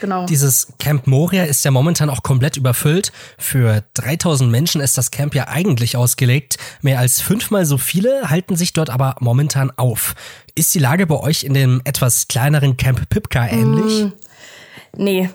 Genau. 0.00 0.26
Dieses 0.26 0.68
Camp 0.78 1.06
Moria 1.06 1.44
ist 1.44 1.64
ja 1.64 1.70
momentan 1.70 2.10
auch 2.10 2.22
komplett 2.22 2.56
überfüllt. 2.56 3.12
Für 3.38 3.84
3000 3.94 4.50
Menschen 4.50 4.80
ist 4.80 4.96
das 4.96 5.10
Camp 5.10 5.34
ja 5.34 5.48
eigentlich 5.48 5.96
ausgelegt. 5.96 6.56
Mehr 6.80 6.98
als 6.98 7.20
fünfmal 7.20 7.66
so 7.66 7.78
viele 7.78 8.30
halten 8.30 8.56
sich 8.56 8.72
dort 8.72 8.90
aber 8.90 9.16
momentan 9.20 9.70
auf. 9.76 10.14
Ist 10.54 10.74
die 10.74 10.78
Lage 10.78 11.06
bei 11.06 11.18
euch 11.20 11.44
in 11.44 11.54
dem 11.54 11.82
etwas 11.84 12.28
kleineren 12.28 12.76
Camp 12.76 13.08
Pipka 13.10 13.46
ähnlich? 13.46 14.04
Mm, 14.04 14.12
nee. 14.96 15.30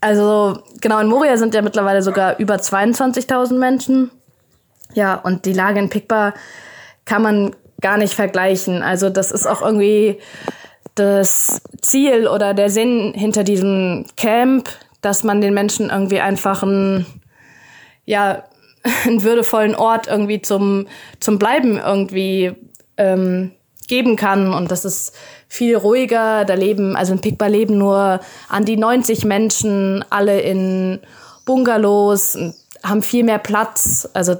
Also 0.00 0.62
genau, 0.80 0.98
in 1.00 1.08
Moria 1.08 1.36
sind 1.36 1.54
ja 1.54 1.60
mittlerweile 1.60 2.02
sogar 2.02 2.38
über 2.38 2.56
22.000 2.56 3.58
Menschen. 3.58 4.10
Ja, 4.94 5.14
und 5.14 5.44
die 5.44 5.52
Lage 5.52 5.78
in 5.78 5.90
Pikpa 5.90 6.32
kann 7.04 7.22
man 7.22 7.54
gar 7.80 7.98
nicht 7.98 8.14
vergleichen. 8.14 8.82
Also 8.82 9.10
das 9.10 9.30
ist 9.30 9.46
auch 9.46 9.62
irgendwie 9.62 10.18
das 10.94 11.60
Ziel 11.82 12.28
oder 12.28 12.54
der 12.54 12.70
Sinn 12.70 13.12
hinter 13.14 13.44
diesem 13.44 14.06
Camp, 14.16 14.68
dass 15.00 15.24
man 15.24 15.40
den 15.40 15.54
Menschen 15.54 15.90
irgendwie 15.90 16.20
einfach 16.20 16.62
einen, 16.62 17.06
ja, 18.04 18.44
einen 19.04 19.22
würdevollen 19.22 19.74
Ort 19.74 20.06
irgendwie 20.08 20.42
zum, 20.42 20.86
zum 21.20 21.38
Bleiben 21.38 21.78
irgendwie 21.78 22.52
ähm, 22.96 23.52
geben 23.88 24.16
kann. 24.16 24.54
Und 24.54 24.70
das 24.70 24.84
ist 24.84 25.14
viel 25.48 25.76
ruhiger. 25.76 26.44
Da 26.44 26.54
leben, 26.54 26.96
also 26.96 27.12
in 27.12 27.20
Pikba 27.20 27.46
leben 27.46 27.76
nur 27.76 28.20
an 28.48 28.64
die 28.64 28.76
90 28.76 29.24
Menschen, 29.24 30.04
alle 30.10 30.40
in 30.40 31.00
Bungalows, 31.44 32.38
haben 32.82 33.02
viel 33.02 33.24
mehr 33.24 33.38
Platz. 33.38 34.08
Also 34.14 34.36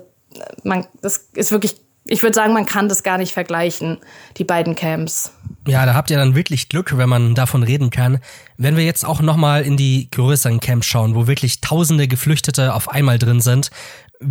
man, 0.63 0.87
das 1.03 1.29
ist 1.35 1.53
wirklich 1.53 1.77
ich 2.05 2.23
würde 2.23 2.35
sagen, 2.35 2.53
man 2.53 2.67
kann 2.67 2.89
das 2.89 3.03
gar 3.03 3.19
nicht 3.19 3.33
vergleichen, 3.33 3.99
die 4.37 4.45
beiden 4.45 4.75
Camps. 4.75 5.33
Ja, 5.67 5.85
da 5.85 5.95
habt 5.95 6.11
ihr 6.11 6.17
dann 6.17 6.35
wirklich 6.35 6.69
Glück, 6.69 6.97
wenn 6.97 7.09
man 7.09 7.35
davon 7.35 7.63
reden 7.63 7.91
kann. 7.91 8.21
Wenn 8.57 8.77
wir 8.77 8.85
jetzt 8.85 9.05
auch 9.05 9.21
nochmal 9.21 9.63
in 9.63 9.77
die 9.77 10.09
größeren 10.11 10.61
Camps 10.61 10.87
schauen, 10.87 11.15
wo 11.15 11.27
wirklich 11.27 11.61
tausende 11.61 12.09
Geflüchtete 12.09 12.75
auf 12.75 12.89
einmal 12.89 13.19
drin 13.19 13.41
sind, 13.41 13.71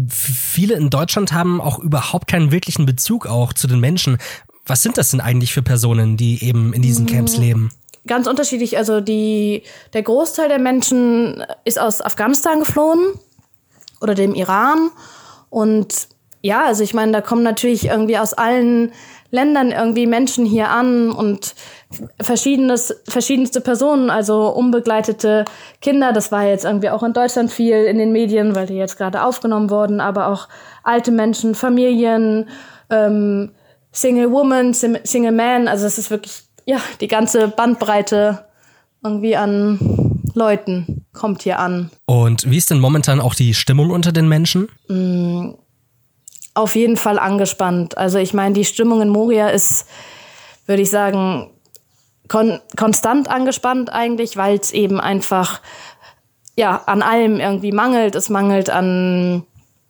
viele 0.07 0.75
in 0.75 0.89
Deutschland 0.89 1.31
haben 1.31 1.61
auch 1.61 1.79
überhaupt 1.79 2.27
keinen 2.27 2.51
wirklichen 2.51 2.85
Bezug 2.85 3.27
auch 3.27 3.53
zu 3.53 3.67
den 3.67 3.79
Menschen. 3.79 4.17
Was 4.65 4.83
sind 4.83 4.97
das 4.97 5.11
denn 5.11 5.21
eigentlich 5.21 5.53
für 5.53 5.63
Personen, 5.63 6.17
die 6.17 6.43
eben 6.43 6.73
in 6.73 6.81
diesen 6.81 7.05
Camps 7.05 7.37
mm, 7.37 7.41
leben? 7.41 7.71
ganz 8.07 8.27
unterschiedlich. 8.27 8.77
Also 8.77 9.01
die, 9.01 9.63
der 9.93 10.03
Großteil 10.03 10.49
der 10.49 10.59
Menschen 10.59 11.45
ist 11.63 11.79
aus 11.79 12.01
Afghanistan 12.01 12.59
geflohen 12.59 12.99
oder 14.01 14.15
dem 14.15 14.33
Iran. 14.33 14.89
Und 15.49 16.07
ja, 16.41 16.65
also 16.65 16.83
ich 16.83 16.93
meine, 16.93 17.11
da 17.11 17.21
kommen 17.21 17.43
natürlich 17.43 17.85
irgendwie 17.85 18.17
aus 18.17 18.33
allen 18.33 18.91
Ländern 19.31 19.71
irgendwie 19.71 20.07
Menschen 20.07 20.45
hier 20.45 20.69
an 20.69 21.11
und 21.11 21.53
verschiedenes, 22.19 22.95
verschiedenste 23.07 23.61
Personen, 23.61 24.09
also 24.09 24.49
unbegleitete 24.49 25.45
Kinder. 25.81 26.13
Das 26.13 26.31
war 26.31 26.45
jetzt 26.45 26.65
irgendwie 26.65 26.89
auch 26.89 27.03
in 27.03 27.13
Deutschland 27.13 27.51
viel 27.51 27.83
in 27.85 27.97
den 27.97 28.11
Medien, 28.11 28.55
weil 28.55 28.67
die 28.67 28.75
jetzt 28.75 28.97
gerade 28.97 29.23
aufgenommen 29.23 29.69
wurden, 29.69 29.99
aber 30.01 30.27
auch 30.27 30.47
alte 30.83 31.11
Menschen, 31.11 31.55
Familien, 31.55 32.49
ähm, 32.89 33.51
Single 33.91 34.31
Woman, 34.31 34.73
Single 34.73 35.31
Man. 35.31 35.67
Also 35.67 35.85
es 35.85 35.97
ist 35.97 36.09
wirklich, 36.09 36.43
ja, 36.65 36.79
die 37.01 37.07
ganze 37.07 37.49
Bandbreite 37.49 38.45
irgendwie 39.03 39.35
an 39.35 40.19
Leuten 40.33 41.05
kommt 41.13 41.43
hier 41.43 41.59
an. 41.59 41.91
Und 42.05 42.49
wie 42.49 42.57
ist 42.57 42.69
denn 42.71 42.79
momentan 42.79 43.19
auch 43.19 43.35
die 43.35 43.53
Stimmung 43.53 43.91
unter 43.91 44.11
den 44.11 44.27
Menschen? 44.27 44.69
Mm, 44.87 45.51
auf 46.59 46.75
jeden 46.75 46.97
Fall 46.97 47.17
angespannt. 47.17 47.97
Also 47.97 48.17
ich 48.17 48.33
meine, 48.33 48.53
die 48.53 48.65
Stimmung 48.65 49.01
in 49.01 49.09
Moria 49.09 49.47
ist, 49.49 49.87
würde 50.65 50.81
ich 50.81 50.89
sagen, 50.89 51.49
kon 52.27 52.59
konstant 52.77 53.29
angespannt 53.29 53.91
eigentlich, 53.91 54.37
weil 54.37 54.57
es 54.57 54.71
eben 54.71 54.99
einfach 54.99 55.61
ja 56.55 56.83
an 56.85 57.01
allem 57.01 57.39
irgendwie 57.39 57.71
mangelt. 57.71 58.15
Es 58.15 58.29
mangelt 58.29 58.69
an 58.69 59.45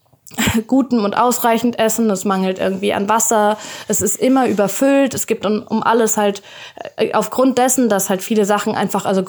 gutem 0.68 1.04
und 1.04 1.18
ausreichend 1.18 1.80
Essen, 1.80 2.10
es 2.12 2.24
mangelt 2.24 2.60
irgendwie 2.60 2.94
an 2.94 3.10
Wasser, 3.10 3.58
es 3.88 4.02
ist 4.02 4.18
immer 4.18 4.48
überfüllt, 4.48 5.16
es 5.16 5.26
gibt 5.26 5.46
um, 5.46 5.64
um 5.64 5.82
alles 5.82 6.18
halt 6.18 6.44
äh, 6.98 7.14
aufgrund 7.14 7.58
dessen, 7.58 7.90
dass 7.90 8.10
halt 8.10 8.22
viele 8.22 8.46
Sachen 8.46 8.76
einfach, 8.76 9.06
also 9.06 9.24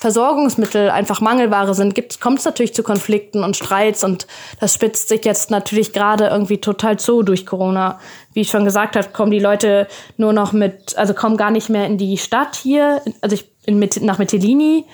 Grundversorgungsmittel 0.00 0.88
einfach 0.88 1.20
Mangelware 1.20 1.74
sind, 1.74 2.20
kommt 2.20 2.38
es 2.38 2.44
natürlich 2.46 2.74
zu 2.74 2.82
Konflikten 2.82 3.44
und 3.44 3.56
Streits 3.56 4.02
und 4.02 4.26
das 4.58 4.74
spitzt 4.74 5.08
sich 5.08 5.24
jetzt 5.24 5.50
natürlich 5.50 5.92
gerade 5.92 6.28
irgendwie 6.28 6.58
total 6.58 6.98
zu 6.98 7.22
durch 7.22 7.44
Corona 7.44 7.98
wie 8.32 8.42
ich 8.42 8.48
schon 8.48 8.64
gesagt 8.64 8.96
habe, 8.96 9.08
kommen 9.08 9.30
die 9.30 9.40
Leute 9.40 9.88
nur 10.16 10.32
noch 10.32 10.52
mit, 10.52 10.96
also 10.96 11.14
kommen 11.14 11.36
gar 11.36 11.50
nicht 11.50 11.68
mehr 11.68 11.86
in 11.86 11.98
die 11.98 12.16
Stadt 12.16 12.56
hier, 12.56 13.02
also 13.20 13.34
ich 13.34 13.50
in, 13.66 13.78
nach 14.02 14.18
Mytilini 14.18 14.86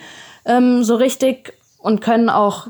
ähm, 0.45 0.83
so 0.83 0.95
richtig 0.95 1.53
und 1.77 2.01
können 2.01 2.29
auch 2.29 2.67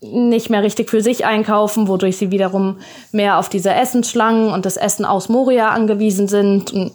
nicht 0.00 0.50
mehr 0.50 0.62
richtig 0.62 0.90
für 0.90 1.00
sich 1.00 1.26
einkaufen, 1.26 1.86
wodurch 1.86 2.16
sie 2.16 2.30
wiederum 2.30 2.80
mehr 3.12 3.38
auf 3.38 3.48
diese 3.48 3.72
Essensschlangen 3.72 4.50
und 4.50 4.66
das 4.66 4.76
Essen 4.76 5.04
aus 5.04 5.28
Moria 5.28 5.68
angewiesen 5.68 6.26
sind. 6.26 6.72
Und 6.72 6.92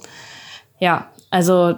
ja, 0.80 1.08
also 1.30 1.76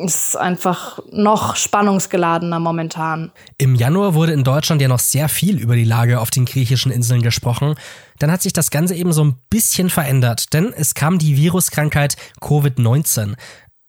ist 0.00 0.36
einfach 0.36 0.98
noch 1.12 1.56
spannungsgeladener 1.56 2.58
momentan. 2.58 3.30
Im 3.58 3.74
Januar 3.74 4.14
wurde 4.14 4.32
in 4.32 4.44
Deutschland 4.44 4.82
ja 4.82 4.88
noch 4.88 4.98
sehr 4.98 5.28
viel 5.28 5.58
über 5.58 5.76
die 5.76 5.84
Lage 5.84 6.20
auf 6.20 6.30
den 6.30 6.44
griechischen 6.44 6.90
Inseln 6.90 7.22
gesprochen. 7.22 7.74
Dann 8.18 8.30
hat 8.30 8.42
sich 8.42 8.52
das 8.52 8.70
Ganze 8.70 8.94
eben 8.94 9.12
so 9.12 9.24
ein 9.24 9.36
bisschen 9.50 9.90
verändert, 9.90 10.52
denn 10.52 10.72
es 10.74 10.94
kam 10.94 11.18
die 11.18 11.36
Viruskrankheit 11.36 12.16
Covid-19. 12.40 13.34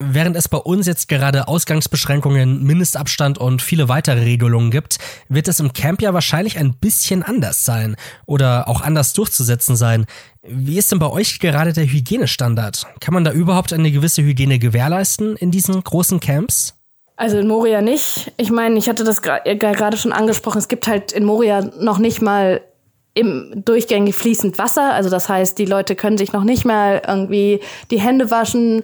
Während 0.04 0.36
es 0.36 0.50
bei 0.50 0.58
uns 0.58 0.88
jetzt 0.88 1.08
gerade 1.10 1.48
Ausgangsbeschränkungen, 1.48 2.64
Mindestabstand 2.64 3.38
und 3.38 3.62
viele 3.62 3.88
weitere 3.88 4.22
Regelungen 4.22 4.72
gibt, 4.72 4.98
wird 5.30 5.48
es 5.48 5.60
im 5.60 5.74
Camp 5.74 6.02
ja 6.02 6.12
wahrscheinlich 6.12 6.58
ein 6.58 6.74
bisschen 6.74 7.22
anders 7.22 7.66
sein 7.66 7.96
oder 8.26 8.68
auch 8.68 8.82
anders 8.82 9.14
durchzusetzen 9.14 9.76
sein. 9.76 10.08
Wie 10.42 10.80
ist 10.80 10.92
denn 10.92 10.98
bei 10.98 11.10
euch 11.10 11.40
gerade 11.40 11.72
der 11.72 11.86
Hygienestandard? 11.86 12.88
Kann 13.00 13.14
man 13.14 13.24
da 13.24 13.32
überhaupt 13.32 13.74
eine 13.74 13.92
gewisse 13.92 14.24
Hygiene 14.24 14.58
gewährleisten 14.58 15.36
in 15.36 15.52
diesen 15.52 15.84
großen 15.84 16.20
Camps? 16.20 16.74
Also 17.16 17.38
in 17.38 17.48
Moria 17.48 17.82
nicht. 17.82 18.32
Ich 18.38 18.50
meine, 18.50 18.80
ich 18.80 18.90
hatte 18.90 19.04
das 19.04 19.22
gerade 19.22 19.98
schon 19.98 20.14
angesprochen. 20.14 20.58
Es 20.58 20.68
gibt 20.68 20.88
halt 20.88 21.12
in 21.12 21.26
Moria 21.26 21.62
noch 21.80 22.00
nicht 22.00 22.24
mal 22.24 22.62
im 23.14 23.52
durchgängig 23.66 24.16
fließend 24.16 24.58
Wasser. 24.58 24.94
Also 24.94 25.12
das 25.12 25.30
heißt, 25.30 25.60
die 25.60 25.66
Leute 25.66 25.96
können 25.96 26.18
sich 26.18 26.34
noch 26.34 26.44
nicht 26.44 26.66
mal 26.66 27.04
irgendwie 27.08 27.60
die 27.92 28.00
Hände 28.00 28.32
waschen 28.32 28.82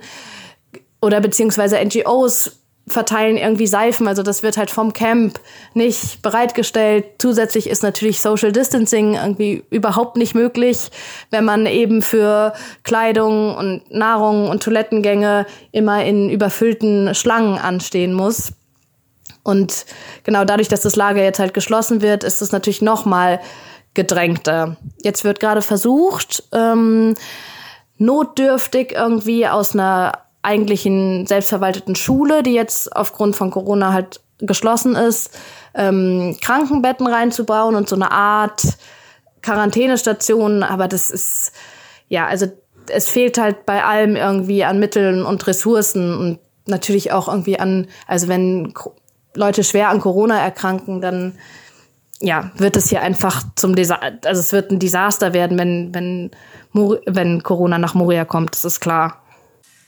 oder 1.01 1.21
beziehungsweise 1.21 1.77
NGOs 1.83 2.57
verteilen 2.87 3.35
irgendwie 3.37 3.67
Seifen. 3.67 4.07
Also 4.07 4.23
das 4.23 4.43
wird 4.43 4.57
halt 4.57 4.71
vom 4.71 4.93
Camp 4.93 5.39
nicht 5.73 6.21
bereitgestellt. 6.21 7.05
Zusätzlich 7.19 7.69
ist 7.69 7.83
natürlich 7.83 8.21
Social 8.21 8.53
Distancing 8.53 9.15
irgendwie 9.15 9.63
überhaupt 9.69 10.15
nicht 10.15 10.33
möglich, 10.33 10.89
wenn 11.29 11.43
man 11.43 11.65
eben 11.65 12.01
für 12.01 12.53
Kleidung 12.83 13.55
und 13.55 13.91
Nahrung 13.91 14.49
und 14.49 14.63
Toilettengänge 14.63 15.45
immer 15.73 16.03
in 16.05 16.29
überfüllten 16.29 17.13
Schlangen 17.13 17.57
anstehen 17.57 18.13
muss. 18.13 18.53
Und 19.43 19.85
genau 20.23 20.45
dadurch, 20.45 20.69
dass 20.69 20.81
das 20.81 20.95
Lager 20.95 21.23
jetzt 21.23 21.39
halt 21.39 21.53
geschlossen 21.53 22.01
wird, 22.01 22.23
ist 22.23 22.41
es 22.41 22.53
natürlich 22.53 22.81
noch 22.81 23.05
mal 23.05 23.41
gedrängter. 23.93 24.77
Jetzt 25.01 25.23
wird 25.23 25.39
gerade 25.39 25.61
versucht, 25.61 26.43
ähm, 26.53 27.15
notdürftig 27.97 28.93
irgendwie 28.93 29.47
aus 29.47 29.73
einer 29.73 30.26
eigentlichen 30.47 31.27
selbstverwalteten 31.27 31.95
Schule, 31.95 32.41
die 32.41 32.53
jetzt 32.53 32.95
aufgrund 32.95 33.35
von 33.35 33.51
Corona 33.51 33.91
halt 33.91 34.21
geschlossen 34.39 34.95
ist, 34.95 35.37
ähm, 35.73 36.37
Krankenbetten 36.41 37.05
reinzubauen 37.05 37.75
und 37.75 37.89
so 37.89 37.95
eine 37.95 38.11
Art 38.11 38.77
Quarantänestation. 39.41 40.63
Aber 40.63 40.87
das 40.87 41.11
ist, 41.11 41.51
ja, 42.07 42.27
also 42.27 42.47
es 42.89 43.09
fehlt 43.09 43.37
halt 43.37 43.65
bei 43.65 43.83
allem 43.83 44.15
irgendwie 44.15 44.63
an 44.63 44.79
Mitteln 44.79 45.25
und 45.25 45.45
Ressourcen 45.47 46.17
und 46.17 46.39
natürlich 46.65 47.11
auch 47.11 47.27
irgendwie 47.27 47.59
an, 47.59 47.87
also 48.07 48.29
wenn 48.29 48.73
Leute 49.35 49.63
schwer 49.63 49.89
an 49.89 49.99
Corona 49.99 50.39
erkranken, 50.39 51.01
dann 51.01 51.37
ja, 52.19 52.51
wird 52.55 52.77
es 52.77 52.89
hier 52.89 53.01
einfach 53.01 53.43
zum 53.55 53.75
Desaster, 53.75 54.17
also 54.25 54.39
es 54.39 54.51
wird 54.51 54.71
ein 54.71 54.79
Desaster 54.79 55.33
werden, 55.33 55.57
wenn, 55.59 55.93
wenn, 55.93 56.31
wenn 57.05 57.43
Corona 57.43 57.77
nach 57.77 57.93
Moria 57.93 58.25
kommt, 58.25 58.53
das 58.53 58.65
ist 58.65 58.79
klar. 58.79 59.21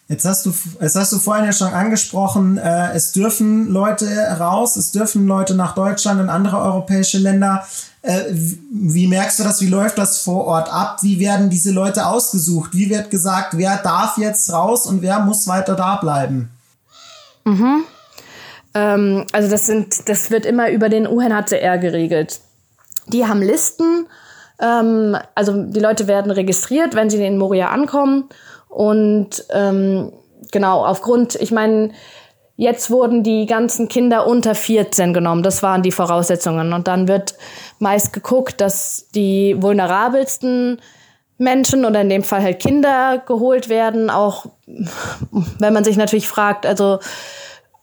Jetzt 0.09 0.25
hast 0.25 0.43
du, 0.47 0.53
jetzt 0.81 0.95
hast 0.95 1.13
du 1.13 1.19
vorhin 1.19 1.45
ja 1.45 1.53
schon 1.53 1.71
angesprochen, 1.71 2.57
äh, 2.57 2.93
es 2.93 3.11
dürfen 3.11 3.67
Leute 3.67 4.07
raus, 4.39 4.75
es 4.75 4.91
dürfen 4.91 5.27
Leute 5.27 5.53
nach 5.53 5.75
Deutschland 5.75 6.19
und 6.19 6.29
andere 6.29 6.57
europäische 6.57 7.19
Länder. 7.19 7.63
Äh, 8.01 8.23
wie 8.31 9.05
merkst 9.05 9.37
du 9.37 9.43
das? 9.43 9.61
Wie 9.61 9.67
läuft 9.67 9.99
das 9.99 10.17
vor 10.17 10.45
Ort 10.45 10.73
ab? 10.73 10.97
Wie 11.03 11.19
werden 11.19 11.51
diese 11.51 11.71
Leute 11.71 12.07
ausgesucht? 12.07 12.71
Wie 12.73 12.89
wird 12.89 13.11
gesagt, 13.11 13.55
wer 13.55 13.77
darf 13.77 14.17
jetzt 14.17 14.51
raus 14.51 14.87
und 14.87 15.03
wer 15.03 15.19
muss 15.19 15.47
weiter 15.47 15.75
da 15.75 15.97
bleiben? 15.97 16.49
Mhm. 17.45 17.83
Ähm, 18.73 19.25
also 19.31 19.47
das 19.47 19.67
sind, 19.67 20.09
das 20.09 20.31
wird 20.31 20.47
immer 20.47 20.71
über 20.71 20.89
den 20.89 21.05
UNHCR 21.05 21.77
geregelt. 21.77 22.39
Die 23.05 23.27
haben 23.27 23.43
Listen. 23.43 24.07
Ähm, 24.59 25.15
also 25.35 25.65
die 25.65 25.79
Leute 25.79 26.07
werden 26.07 26.31
registriert, 26.31 26.95
wenn 26.95 27.11
sie 27.11 27.23
in 27.23 27.37
Moria 27.37 27.69
ankommen 27.69 28.27
und 28.69 29.43
ähm, 29.49 30.13
genau, 30.51 30.85
aufgrund, 30.85 31.35
ich 31.35 31.51
meine, 31.51 31.91
jetzt 32.55 32.91
wurden 32.91 33.23
die 33.23 33.45
ganzen 33.45 33.87
Kinder 33.87 34.27
unter 34.27 34.55
14 34.55 35.13
genommen. 35.13 35.43
Das 35.43 35.63
waren 35.63 35.81
die 35.81 35.91
Voraussetzungen. 35.91 36.73
Und 36.73 36.87
dann 36.87 37.07
wird 37.07 37.35
meist 37.79 38.13
geguckt, 38.13 38.61
dass 38.61 39.07
die 39.15 39.55
vulnerabelsten 39.59 40.79
Menschen 41.37 41.85
oder 41.85 42.01
in 42.01 42.09
dem 42.09 42.23
Fall 42.23 42.43
halt 42.43 42.59
Kinder 42.59 43.23
geholt 43.25 43.69
werden. 43.69 44.09
Auch 44.09 44.45
wenn 44.65 45.73
man 45.73 45.83
sich 45.83 45.97
natürlich 45.97 46.27
fragt, 46.27 46.65
also 46.65 46.99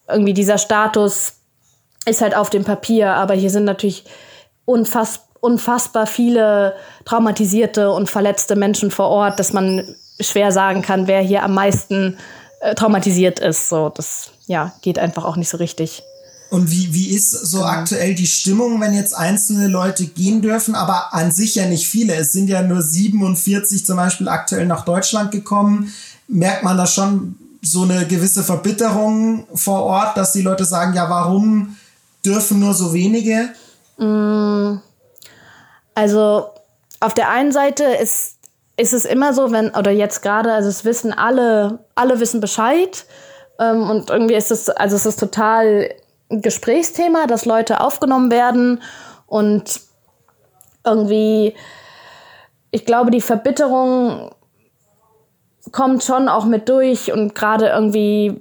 irgendwie 0.09 0.35
dieser 0.35 0.59
Status 0.59 1.33
ist 2.05 2.21
halt 2.21 2.37
auf 2.37 2.51
dem 2.51 2.65
Papier, 2.65 3.15
aber 3.15 3.35
hier 3.35 3.51
sind 3.51 3.65
natürlich 3.65 4.05
unfass, 4.67 5.27
unfassbar 5.41 6.07
viele 6.07 6.77
traumatisierte 7.05 7.91
und 7.91 8.09
verletzte 8.09 8.55
Menschen 8.55 8.91
vor 8.91 9.09
Ort, 9.09 9.41
dass 9.41 9.53
man 9.53 9.97
schwer 10.21 10.53
sagen 10.53 10.83
kann, 10.83 11.07
wer 11.07 11.21
hier 11.21 11.43
am 11.43 11.55
meisten 11.55 12.17
äh, 12.61 12.75
traumatisiert 12.75 13.39
ist. 13.41 13.69
So, 13.69 13.91
das 13.91 14.31
ja, 14.47 14.73
geht 14.83 14.99
einfach 14.99 15.25
auch 15.25 15.37
nicht 15.37 15.49
so 15.49 15.57
richtig. 15.57 16.03
Und 16.49 16.71
wie, 16.71 16.95
wie 16.95 17.09
ist 17.15 17.33
so 17.33 17.59
genau. 17.59 17.71
aktuell 17.71 18.15
die 18.15 18.27
Stimmung, 18.27 18.81
wenn 18.81 18.95
jetzt 18.95 19.17
einzelne 19.17 19.67
Leute 19.67 20.07
gehen 20.07 20.43
dürfen, 20.43 20.75
aber 20.75 21.13
an 21.13 21.33
sich 21.33 21.57
ja 21.57 21.67
nicht 21.67 21.89
viele? 21.89 22.15
Es 22.15 22.33
sind 22.33 22.49
ja 22.49 22.63
nur 22.63 22.83
47 22.83 23.85
zum 23.85 23.97
Beispiel 23.97 24.29
aktuell 24.29 24.67
nach 24.67 24.85
Deutschland 24.85 25.33
gekommen. 25.33 25.93
Merkt 26.29 26.63
man 26.63 26.77
da 26.77 26.87
schon 26.87 27.37
so 27.63 27.83
eine 27.83 28.07
gewisse 28.07 28.45
Verbitterung 28.45 29.47
vor 29.55 29.83
Ort, 29.83 30.17
dass 30.17 30.33
die 30.33 30.43
Leute 30.43 30.65
sagen, 30.65 30.95
ja, 30.95 31.11
warum 31.11 31.77
dürfen 32.25 32.61
nur 32.61 32.75
so 32.75 32.95
wenige? 32.95 33.49
Mm, 33.99 34.79
also 35.95 36.51
auf 37.01 37.15
der 37.15 37.31
einen 37.31 37.51
Seite 37.51 37.85
ist 37.85 38.36
ist 38.77 38.93
es 38.93 39.05
immer 39.05 39.33
so, 39.33 39.53
wenn, 39.53 39.71
oder 39.71 39.91
jetzt 39.91 40.23
gerade, 40.23 40.53
also 40.53 40.69
es 40.69 40.85
wissen 40.85 41.13
alle, 41.13 41.81
alle 41.95 42.21
wissen 42.21 42.41
Bescheid. 42.41 43.07
Ähm, 43.59 43.89
und 43.89 44.11
irgendwie 44.11 44.35
ist 44.35 44.51
es, 44.51 44.69
also 44.69 44.97
es 44.97 45.07
ist 45.07 45.19
total 45.19 45.91
ein 46.31 46.43
Gesprächsthema, 46.43 47.27
dass 47.27 47.45
Leute 47.45 47.81
aufgenommen 47.81 48.31
werden 48.31 48.83
und 49.27 49.81
irgendwie, 50.85 51.55
ich 52.71 52.85
glaube, 52.85 53.11
die 53.11 53.21
Verbitterung 53.21 54.31
kommt 55.73 56.05
schon 56.05 56.29
auch 56.29 56.45
mit 56.45 56.69
durch 56.69 57.13
und 57.13 57.35
gerade 57.35 57.69
irgendwie 57.69 58.41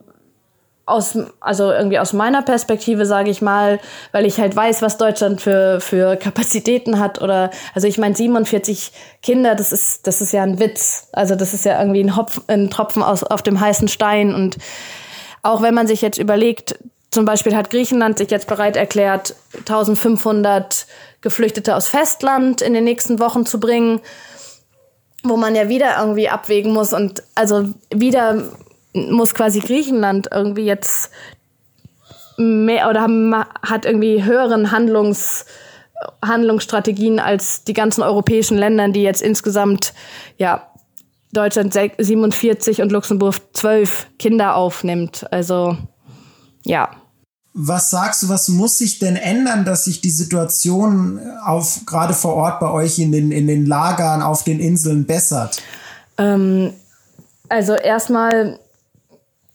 aus, 0.86 1.17
also 1.39 1.71
irgendwie 1.71 1.98
aus 1.98 2.13
meiner 2.13 2.41
Perspektive 2.43 3.06
sage 3.06 3.32
ich 3.32 3.41
mal, 3.41 3.80
weil 4.12 4.26
ich 4.26 4.39
halt 4.39 4.56
weiß, 4.56 4.82
was 4.82 4.98
Deutschland 4.98 5.41
für, 5.41 5.80
für 5.82 6.15
Kapazitäten 6.15 7.00
hat 7.00 7.21
oder, 7.21 7.50
also 7.74 7.88
ich 7.88 7.98
meine 7.98 8.15
47 8.15 8.91
Kinder, 9.24 9.56
das 9.56 9.71
ist, 9.71 10.06
das 10.06 10.21
ist 10.21 10.32
ja 10.32 10.43
ein 10.43 10.60
Witz. 10.60 11.08
Also 11.12 11.36
das 11.36 11.54
ist 11.54 11.65
ja 11.65 11.80
irgendwie 11.80 12.04
ein, 12.04 12.15
Hopf, 12.15 12.41
ein 12.48 12.69
Tropfen 12.69 13.02
aus, 13.02 13.24
auf 13.24 13.41
dem 13.41 13.60
heißen 13.60 13.88
Stein 13.88 14.34
und 14.34 14.58
auch 15.41 15.62
wenn 15.62 15.74
man 15.74 15.88
sich 15.88 16.02
jetzt 16.02 16.17
überlegt, 16.17 16.78
zum 17.12 17.26
Beispiel 17.26 17.56
hat 17.56 17.69
Griechenland 17.69 18.17
sich 18.17 18.30
jetzt 18.30 18.48
bereit 18.48 18.76
erklärt, 18.76 19.36
1500 19.60 20.86
Geflüchtete 21.21 21.76
aus 21.76 21.88
Festland 21.88 22.62
in 22.62 22.74
den 22.74 22.84
nächsten 22.84 23.19
Wochen 23.19 23.45
zu 23.45 23.60
bringen, 23.60 24.02
wo 25.24 25.38
man 25.38 25.56
ja 25.56 25.69
wieder 25.69 25.98
irgendwie 26.00 26.30
abwägen 26.30 26.74
muss 26.74 26.93
und 26.93 27.24
also 27.34 27.69
wieder 27.93 28.43
muss 28.96 29.34
quasi 29.34 29.60
Griechenland 29.60 30.30
irgendwie 30.32 30.66
jetzt 30.66 31.12
mehr 32.38 32.90
oder 32.90 33.08
hat 33.62 33.86
irgendwie 33.86 34.24
höheren 34.24 34.72
Handlungs 34.72 35.46
Handlungsstrategien 36.24 37.20
als 37.20 37.64
die 37.64 37.74
ganzen 37.74 38.04
europäischen 38.04 38.58
Länder, 38.58 38.90
die 38.90 39.02
jetzt 39.02 39.22
insgesamt 39.22 39.94
ja 40.38 40.68
Deutschland 41.32 41.74
47 41.74 42.82
und 42.82 42.92
Luxemburg 42.92 43.36
12 43.54 44.08
Kinder 44.20 44.56
aufnimmt. 44.56 45.26
Also 45.32 45.78
ja. 46.64 46.92
Was 47.54 47.90
sagst 47.90 48.24
du, 48.24 48.30
was 48.30 48.50
muss 48.50 48.78
sich 48.78 49.00
denn 49.00 49.16
ändern, 49.16 49.64
dass 49.64 49.86
sich 49.86 50.02
die 50.02 50.10
Situation 50.10 51.20
auf 51.46 51.86
gerade 51.86 52.14
vor 52.14 52.34
Ort 52.36 52.60
bei 52.60 52.70
euch 52.70 53.00
in 53.00 53.12
den, 53.12 53.32
in 53.32 53.48
den 53.48 53.66
Lagern 53.66 54.22
auf 54.22 54.44
den 54.44 54.60
Inseln 54.60 55.06
bessert? 55.06 55.62
Ähm, 56.18 56.74
also 57.48 57.76
erstmal 57.76 58.60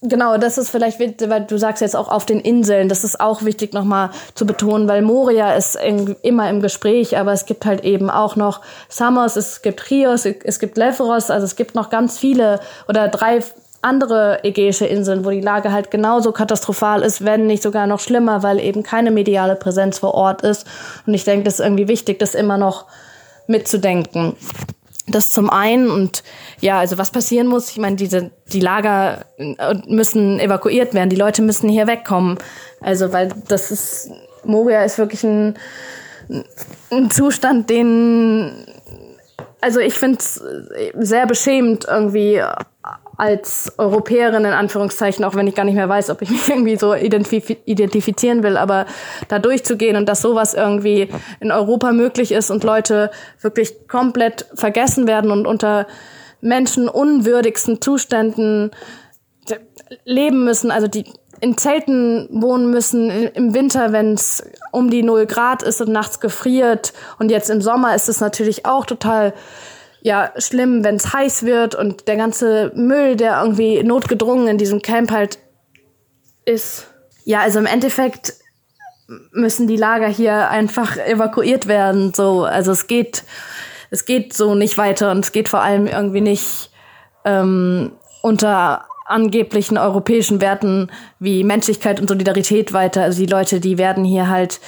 Genau, 0.02 0.38
das 0.38 0.56
ist 0.56 0.70
vielleicht, 0.70 0.98
weil 0.98 1.42
du 1.42 1.58
sagst 1.58 1.82
jetzt 1.82 1.94
auch 1.94 2.08
auf 2.08 2.24
den 2.24 2.40
Inseln, 2.40 2.88
das 2.88 3.04
ist 3.04 3.20
auch 3.20 3.44
wichtig 3.44 3.74
nochmal 3.74 4.08
zu 4.34 4.46
betonen, 4.46 4.88
weil 4.88 5.02
Moria 5.02 5.52
ist 5.52 5.76
in, 5.76 6.16
immer 6.22 6.48
im 6.48 6.62
Gespräch, 6.62 7.18
aber 7.18 7.32
es 7.32 7.44
gibt 7.44 7.66
halt 7.66 7.84
eben 7.84 8.08
auch 8.08 8.34
noch 8.34 8.62
Samos, 8.88 9.36
es 9.36 9.60
gibt 9.60 9.86
Chios, 9.86 10.24
es 10.24 10.58
gibt 10.58 10.78
Leveros, 10.78 11.30
also 11.30 11.44
es 11.44 11.54
gibt 11.54 11.74
noch 11.74 11.90
ganz 11.90 12.18
viele 12.18 12.60
oder 12.88 13.08
drei 13.08 13.40
andere 13.82 14.42
ägäische 14.42 14.86
Inseln, 14.86 15.26
wo 15.26 15.30
die 15.30 15.42
Lage 15.42 15.70
halt 15.70 15.90
genauso 15.90 16.32
katastrophal 16.32 17.02
ist, 17.02 17.24
wenn 17.26 17.46
nicht 17.46 17.62
sogar 17.62 17.86
noch 17.86 18.00
schlimmer, 18.00 18.42
weil 18.42 18.58
eben 18.58 18.82
keine 18.82 19.10
mediale 19.10 19.54
Präsenz 19.54 19.98
vor 19.98 20.14
Ort 20.14 20.42
ist. 20.42 20.66
Und 21.06 21.12
ich 21.12 21.24
denke, 21.24 21.44
das 21.44 21.54
ist 21.54 21.60
irgendwie 21.60 21.88
wichtig, 21.88 22.18
das 22.18 22.34
immer 22.34 22.56
noch 22.56 22.86
mitzudenken. 23.46 24.34
Das 25.10 25.32
zum 25.32 25.50
einen 25.50 25.90
und 25.90 26.22
ja, 26.60 26.78
also 26.78 26.98
was 26.98 27.10
passieren 27.10 27.46
muss, 27.46 27.70
ich 27.70 27.78
meine, 27.78 27.96
diese, 27.96 28.30
die 28.52 28.60
Lager 28.60 29.24
äh, 29.38 29.74
müssen 29.86 30.38
evakuiert 30.38 30.94
werden, 30.94 31.10
die 31.10 31.16
Leute 31.16 31.42
müssen 31.42 31.68
hier 31.68 31.86
wegkommen. 31.86 32.38
Also, 32.80 33.12
weil 33.12 33.30
das 33.48 33.70
ist, 33.70 34.10
Moria 34.44 34.84
ist 34.84 34.98
wirklich 34.98 35.24
ein, 35.24 35.56
ein 36.90 37.10
Zustand, 37.10 37.70
den, 37.70 38.66
also 39.60 39.80
ich 39.80 39.94
finde 39.94 40.18
es 40.18 40.42
sehr 40.94 41.26
beschämend 41.26 41.86
irgendwie 41.88 42.42
als 43.20 43.74
Europäerin 43.76 44.46
in 44.46 44.52
Anführungszeichen, 44.52 45.26
auch 45.26 45.34
wenn 45.34 45.46
ich 45.46 45.54
gar 45.54 45.64
nicht 45.64 45.74
mehr 45.74 45.88
weiß, 45.88 46.08
ob 46.08 46.22
ich 46.22 46.30
mich 46.30 46.48
irgendwie 46.48 46.76
so 46.76 46.94
identif 46.94 47.50
identifizieren 47.66 48.42
will, 48.42 48.56
aber 48.56 48.86
da 49.28 49.38
durchzugehen 49.38 49.96
und 49.96 50.08
dass 50.08 50.22
sowas 50.22 50.54
irgendwie 50.54 51.08
in 51.38 51.52
Europa 51.52 51.92
möglich 51.92 52.32
ist 52.32 52.50
und 52.50 52.64
Leute 52.64 53.10
wirklich 53.42 53.86
komplett 53.88 54.46
vergessen 54.54 55.06
werden 55.06 55.30
und 55.30 55.46
unter 55.46 55.86
menschenunwürdigsten 56.40 57.82
Zuständen 57.82 58.70
leben 60.06 60.44
müssen, 60.44 60.70
also 60.70 60.88
die 60.88 61.04
in 61.42 61.58
Zelten 61.58 62.26
wohnen 62.30 62.70
müssen 62.70 63.10
im 63.10 63.52
Winter, 63.54 63.92
wenn 63.92 64.14
es 64.14 64.42
um 64.72 64.90
die 64.90 65.02
null 65.02 65.26
Grad 65.26 65.62
ist 65.62 65.80
und 65.82 65.90
nachts 65.90 66.20
gefriert. 66.20 66.92
Und 67.18 67.30
jetzt 67.30 67.50
im 67.50 67.60
Sommer 67.60 67.94
ist 67.94 68.08
es 68.08 68.20
natürlich 68.20 68.66
auch 68.66 68.86
total 68.86 69.34
ja 70.02 70.32
schlimm, 70.38 70.84
wenn 70.84 70.96
es 70.96 71.12
heiß 71.12 71.44
wird 71.44 71.74
und 71.74 72.08
der 72.08 72.16
ganze 72.16 72.72
Müll, 72.74 73.16
der 73.16 73.40
irgendwie 73.42 73.82
notgedrungen 73.82 74.48
in 74.48 74.58
diesem 74.58 74.82
Camp 74.82 75.10
halt 75.10 75.38
ist. 76.44 76.88
Ja, 77.24 77.40
also 77.40 77.58
im 77.58 77.66
Endeffekt 77.66 78.34
müssen 79.32 79.66
die 79.66 79.76
Lager 79.76 80.08
hier 80.08 80.50
einfach 80.50 80.96
evakuiert 80.96 81.66
werden. 81.66 82.14
So, 82.14 82.44
also 82.44 82.72
es 82.72 82.86
geht, 82.86 83.24
es 83.90 84.04
geht 84.04 84.32
so 84.32 84.54
nicht 84.54 84.78
weiter 84.78 85.10
und 85.10 85.24
es 85.24 85.32
geht 85.32 85.48
vor 85.48 85.62
allem 85.62 85.86
irgendwie 85.86 86.20
nicht 86.20 86.70
ähm, 87.24 87.92
unter 88.22 88.86
angeblichen 89.10 89.78
europäischen 89.78 90.40
Werten 90.40 90.90
wie 91.18 91.44
Menschlichkeit 91.44 92.00
und 92.00 92.08
Solidarität 92.08 92.72
weiter. 92.72 93.02
Also 93.02 93.20
die 93.20 93.30
Leute, 93.30 93.60
die 93.60 93.78
werden 93.78 94.04
hier 94.04 94.28
halt, 94.28 94.60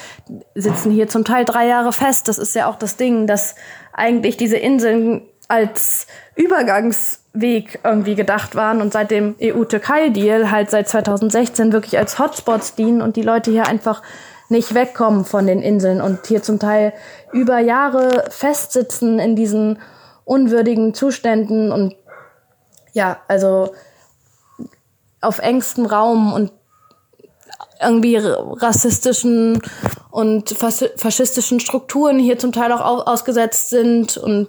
sitzen 0.55 0.91
hier 0.91 1.09
zum 1.09 1.25
Teil 1.25 1.45
drei 1.45 1.67
Jahre 1.67 1.93
fest. 1.93 2.29
Das 2.29 2.39
ist 2.39 2.55
ja 2.55 2.69
auch 2.69 2.77
das 2.77 2.97
Ding, 2.97 3.27
dass 3.27 3.55
eigentlich 3.93 4.37
diese 4.37 4.57
Inseln 4.57 5.23
als 5.49 6.07
Übergangsweg 6.35 7.81
irgendwie 7.85 8.15
gedacht 8.15 8.55
waren 8.55 8.81
und 8.81 8.93
seit 8.93 9.11
dem 9.11 9.35
EU-Türkei-Deal 9.41 10.51
halt 10.51 10.71
seit 10.71 10.89
2016 10.89 11.73
wirklich 11.73 11.99
als 11.99 12.19
Hotspots 12.19 12.75
dienen 12.75 13.03
und 13.03 13.17
die 13.17 13.23
Leute 13.23 13.51
hier 13.51 13.67
einfach 13.67 14.03
nicht 14.49 14.75
wegkommen 14.75 15.25
von 15.25 15.47
den 15.47 15.61
Inseln 15.61 16.01
und 16.01 16.27
hier 16.27 16.43
zum 16.43 16.59
Teil 16.59 16.93
über 17.33 17.59
Jahre 17.59 18.25
festsitzen 18.31 19.19
in 19.19 19.37
diesen 19.37 19.79
unwürdigen 20.25 20.95
Zuständen 20.95 21.73
und 21.73 21.97
ja, 22.93 23.19
also 23.29 23.73
auf 25.23 25.39
engstem 25.39 25.87
Raum 25.87 26.33
und 26.33 26.53
irgendwie 27.81 28.17
rassistischen 28.17 29.61
und 30.11 30.51
faschistischen 30.51 31.59
Strukturen 31.59 32.19
hier 32.19 32.39
zum 32.39 32.53
Teil 32.53 32.71
auch 32.73 33.07
ausgesetzt 33.07 33.71
sind 33.71 34.17
und 34.17 34.49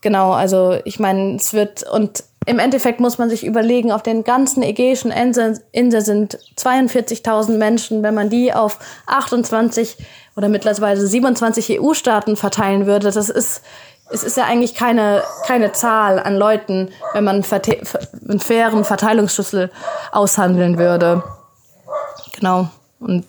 genau, 0.00 0.32
also 0.32 0.78
ich 0.84 0.98
meine, 0.98 1.36
es 1.36 1.52
wird 1.52 1.82
und 1.90 2.24
im 2.46 2.58
Endeffekt 2.58 3.00
muss 3.00 3.18
man 3.18 3.30
sich 3.30 3.44
überlegen, 3.44 3.90
auf 3.90 4.02
den 4.02 4.22
ganzen 4.22 4.62
ägäischen 4.62 5.10
Inseln 5.10 5.58
Insel 5.72 6.02
sind 6.02 6.38
42.000 6.58 7.56
Menschen, 7.56 8.02
wenn 8.02 8.14
man 8.14 8.28
die 8.28 8.52
auf 8.52 8.78
28 9.06 9.96
oder 10.36 10.48
mittlerweile 10.48 11.00
27 11.06 11.80
EU-Staaten 11.80 12.36
verteilen 12.36 12.86
würde, 12.86 13.10
das 13.10 13.28
ist 13.30 13.62
es 14.10 14.22
ist 14.22 14.36
ja 14.36 14.44
eigentlich 14.44 14.74
keine, 14.74 15.22
keine 15.46 15.72
Zahl 15.72 16.20
an 16.20 16.36
Leuten, 16.36 16.90
wenn 17.14 17.24
man 17.24 17.44
einen 17.44 18.40
fairen 18.40 18.84
Verteilungsschlüssel 18.84 19.70
aushandeln 20.12 20.78
würde. 20.78 21.22
Genau. 22.32 22.68
Und 23.00 23.26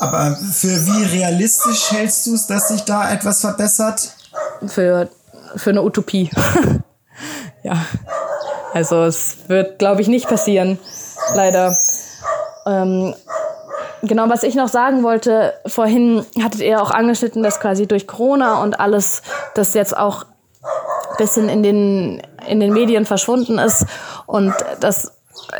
Aber 0.00 0.36
für 0.36 0.68
wie 0.68 1.04
realistisch 1.18 1.92
hältst 1.92 2.26
du 2.26 2.34
es, 2.34 2.46
dass 2.46 2.68
sich 2.68 2.82
da 2.84 3.10
etwas 3.12 3.40
verbessert? 3.40 4.12
Für, 4.66 5.08
für 5.56 5.70
eine 5.70 5.82
Utopie. 5.82 6.30
ja. 7.62 7.76
Also 8.72 9.04
es 9.04 9.36
wird, 9.48 9.78
glaube 9.78 10.02
ich, 10.02 10.08
nicht 10.08 10.28
passieren. 10.28 10.78
Leider. 11.34 11.76
Ähm, 12.66 13.14
genau, 14.02 14.28
was 14.28 14.42
ich 14.42 14.54
noch 14.54 14.68
sagen 14.68 15.02
wollte, 15.02 15.54
vorhin 15.66 16.24
hattet 16.42 16.60
ihr 16.60 16.82
auch 16.82 16.90
angeschnitten, 16.90 17.42
dass 17.42 17.60
quasi 17.60 17.86
durch 17.86 18.06
Corona 18.06 18.62
und 18.62 18.80
alles, 18.80 19.22
das 19.54 19.74
jetzt 19.74 19.96
auch 19.96 20.24
ein 20.62 21.16
bisschen 21.18 21.48
in 21.48 21.62
den, 21.62 22.22
in 22.46 22.60
den 22.60 22.72
Medien 22.72 23.06
verschwunden 23.06 23.58
ist. 23.58 23.86
Und 24.26 24.54
das 24.80 25.12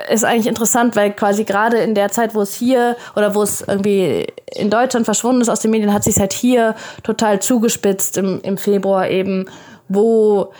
ist 0.08 0.24
eigentlich 0.24 0.46
interessant, 0.46 0.96
weil 0.96 1.12
quasi 1.12 1.44
gerade 1.44 1.78
in 1.78 1.94
der 1.94 2.10
Zeit, 2.10 2.34
wo 2.34 2.42
es 2.42 2.54
hier 2.54 2.96
oder 3.16 3.34
wo 3.34 3.42
es 3.42 3.60
irgendwie 3.62 4.26
in 4.54 4.70
Deutschland 4.70 5.04
verschwunden 5.04 5.40
ist 5.40 5.48
aus 5.48 5.60
den 5.60 5.70
Medien, 5.70 5.92
hat 5.92 6.04
sich 6.04 6.18
halt 6.18 6.32
hier 6.32 6.74
total 7.02 7.40
zugespitzt 7.40 8.16
im, 8.18 8.40
im 8.42 8.58
Februar 8.58 9.08
eben, 9.08 9.46
wo 9.88 10.52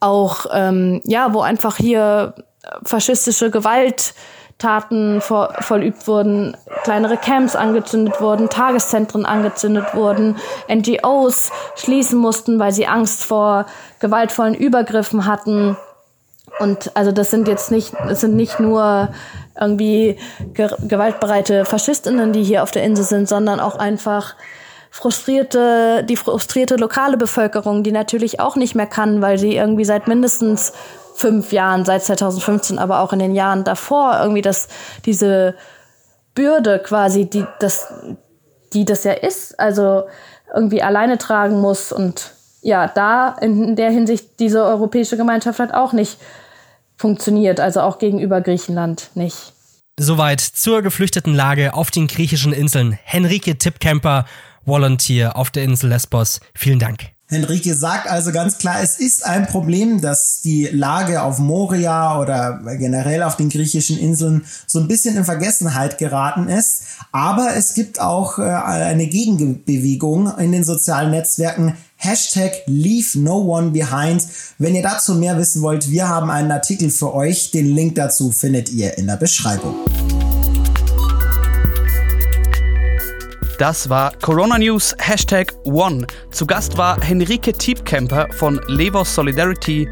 auch, 0.00 0.46
ähm, 0.52 1.00
ja, 1.04 1.32
wo 1.32 1.40
einfach 1.40 1.76
hier 1.76 2.34
faschistische 2.84 3.50
Gewalt 3.50 4.14
Taten 4.58 5.20
vor, 5.20 5.54
vollübt 5.60 6.08
wurden, 6.08 6.56
kleinere 6.82 7.18
Camps 7.18 7.54
angezündet 7.54 8.20
wurden, 8.20 8.48
Tageszentren 8.48 9.26
angezündet 9.26 9.94
wurden, 9.94 10.36
NGOs 10.72 11.50
schließen 11.76 12.18
mussten, 12.18 12.58
weil 12.58 12.72
sie 12.72 12.86
Angst 12.86 13.24
vor 13.24 13.66
gewaltvollen 14.00 14.54
Übergriffen 14.54 15.26
hatten. 15.26 15.76
Und 16.58 16.96
also 16.96 17.12
das 17.12 17.30
sind 17.30 17.48
jetzt 17.48 17.70
nicht, 17.70 17.92
das 18.08 18.22
sind 18.22 18.34
nicht 18.34 18.58
nur 18.58 19.10
irgendwie 19.60 20.18
ge 20.54 20.70
gewaltbereite 20.86 21.66
Faschistinnen, 21.66 22.32
die 22.32 22.42
hier 22.42 22.62
auf 22.62 22.70
der 22.70 22.82
Insel 22.82 23.04
sind, 23.04 23.28
sondern 23.28 23.60
auch 23.60 23.76
einfach 23.76 24.36
frustrierte, 24.90 26.02
die 26.04 26.16
frustrierte 26.16 26.76
lokale 26.76 27.18
Bevölkerung, 27.18 27.82
die 27.82 27.92
natürlich 27.92 28.40
auch 28.40 28.56
nicht 28.56 28.74
mehr 28.74 28.86
kann, 28.86 29.20
weil 29.20 29.36
sie 29.36 29.54
irgendwie 29.54 29.84
seit 29.84 30.08
mindestens 30.08 30.72
fünf 31.16 31.52
Jahren, 31.52 31.84
seit 31.84 32.04
2015, 32.04 32.78
aber 32.78 33.00
auch 33.00 33.12
in 33.12 33.18
den 33.18 33.34
Jahren 33.34 33.64
davor 33.64 34.18
irgendwie 34.20 34.42
das, 34.42 34.68
diese 35.04 35.54
Bürde 36.34 36.78
quasi, 36.78 37.28
die 37.28 37.44
das, 37.58 37.92
die 38.72 38.84
das 38.84 39.04
ja 39.04 39.12
ist, 39.12 39.58
also 39.58 40.04
irgendwie 40.54 40.82
alleine 40.82 41.18
tragen 41.18 41.60
muss 41.60 41.92
und 41.92 42.32
ja, 42.62 42.88
da 42.88 43.36
in 43.40 43.76
der 43.76 43.90
Hinsicht 43.90 44.40
diese 44.40 44.64
europäische 44.64 45.16
Gemeinschaft 45.16 45.60
hat 45.60 45.72
auch 45.72 45.92
nicht 45.92 46.18
funktioniert, 46.96 47.60
also 47.60 47.80
auch 47.80 47.98
gegenüber 47.98 48.40
Griechenland 48.40 49.10
nicht. 49.14 49.52
Soweit 49.98 50.40
zur 50.40 50.82
geflüchteten 50.82 51.34
Lage 51.34 51.74
auf 51.74 51.90
den 51.90 52.06
griechischen 52.06 52.52
Inseln. 52.52 52.98
Henrike 53.02 53.56
Tippkemper, 53.56 54.26
Volunteer 54.64 55.36
auf 55.36 55.50
der 55.50 55.64
Insel 55.64 55.90
Lesbos. 55.90 56.40
Vielen 56.54 56.78
Dank. 56.78 57.15
Henrike 57.28 57.74
sagt 57.74 58.08
also 58.08 58.30
ganz 58.30 58.58
klar, 58.58 58.76
es 58.80 58.98
ist 58.98 59.26
ein 59.26 59.48
Problem, 59.48 60.00
dass 60.00 60.42
die 60.42 60.66
Lage 60.66 61.22
auf 61.22 61.40
Moria 61.40 62.20
oder 62.20 62.60
generell 62.78 63.24
auf 63.24 63.36
den 63.36 63.48
griechischen 63.48 63.98
Inseln 63.98 64.44
so 64.66 64.78
ein 64.78 64.86
bisschen 64.86 65.16
in 65.16 65.24
Vergessenheit 65.24 65.98
geraten 65.98 66.48
ist. 66.48 66.82
Aber 67.10 67.56
es 67.56 67.74
gibt 67.74 68.00
auch 68.00 68.38
äh, 68.38 68.42
eine 68.42 69.08
Gegenbewegung 69.08 70.38
in 70.38 70.52
den 70.52 70.62
sozialen 70.62 71.10
Netzwerken. 71.10 71.74
Hashtag 71.96 72.52
Leave 72.66 73.18
No 73.18 73.38
One 73.38 73.70
Behind. 73.70 74.22
Wenn 74.58 74.76
ihr 74.76 74.82
dazu 74.82 75.14
mehr 75.16 75.36
wissen 75.36 75.62
wollt, 75.62 75.90
wir 75.90 76.08
haben 76.08 76.30
einen 76.30 76.52
Artikel 76.52 76.90
für 76.90 77.12
euch. 77.12 77.50
Den 77.50 77.74
Link 77.74 77.96
dazu 77.96 78.30
findet 78.30 78.70
ihr 78.70 78.96
in 78.98 79.08
der 79.08 79.16
Beschreibung. 79.16 79.74
Das 83.58 83.88
war 83.88 84.12
Corona 84.20 84.58
News 84.58 84.94
Hashtag 84.98 85.54
One. 85.64 86.06
Zu 86.30 86.46
Gast 86.46 86.76
war 86.76 87.00
Henrike 87.00 87.54
Tiepkemper 87.54 88.28
von 88.32 88.60
Levos 88.66 89.14
Solidarity, 89.14 89.88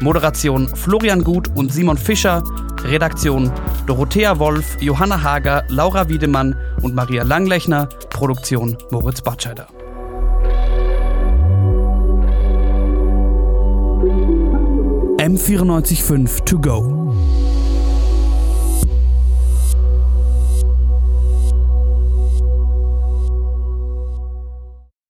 Moderation 0.00 0.66
Florian 0.74 1.22
Gut 1.22 1.48
und 1.54 1.72
Simon 1.72 1.96
Fischer, 1.96 2.42
Redaktion 2.82 3.52
Dorothea 3.86 4.36
Wolf, 4.40 4.76
Johanna 4.80 5.22
Hager, 5.22 5.64
Laura 5.68 6.08
Wiedemann 6.08 6.56
und 6.82 6.96
Maria 6.96 7.22
Langlechner, 7.22 7.88
Produktion 8.10 8.76
Moritz 8.90 9.20
Batscheider. 9.20 9.68
M945 15.18 16.44
to 16.44 16.58
go. 16.58 17.03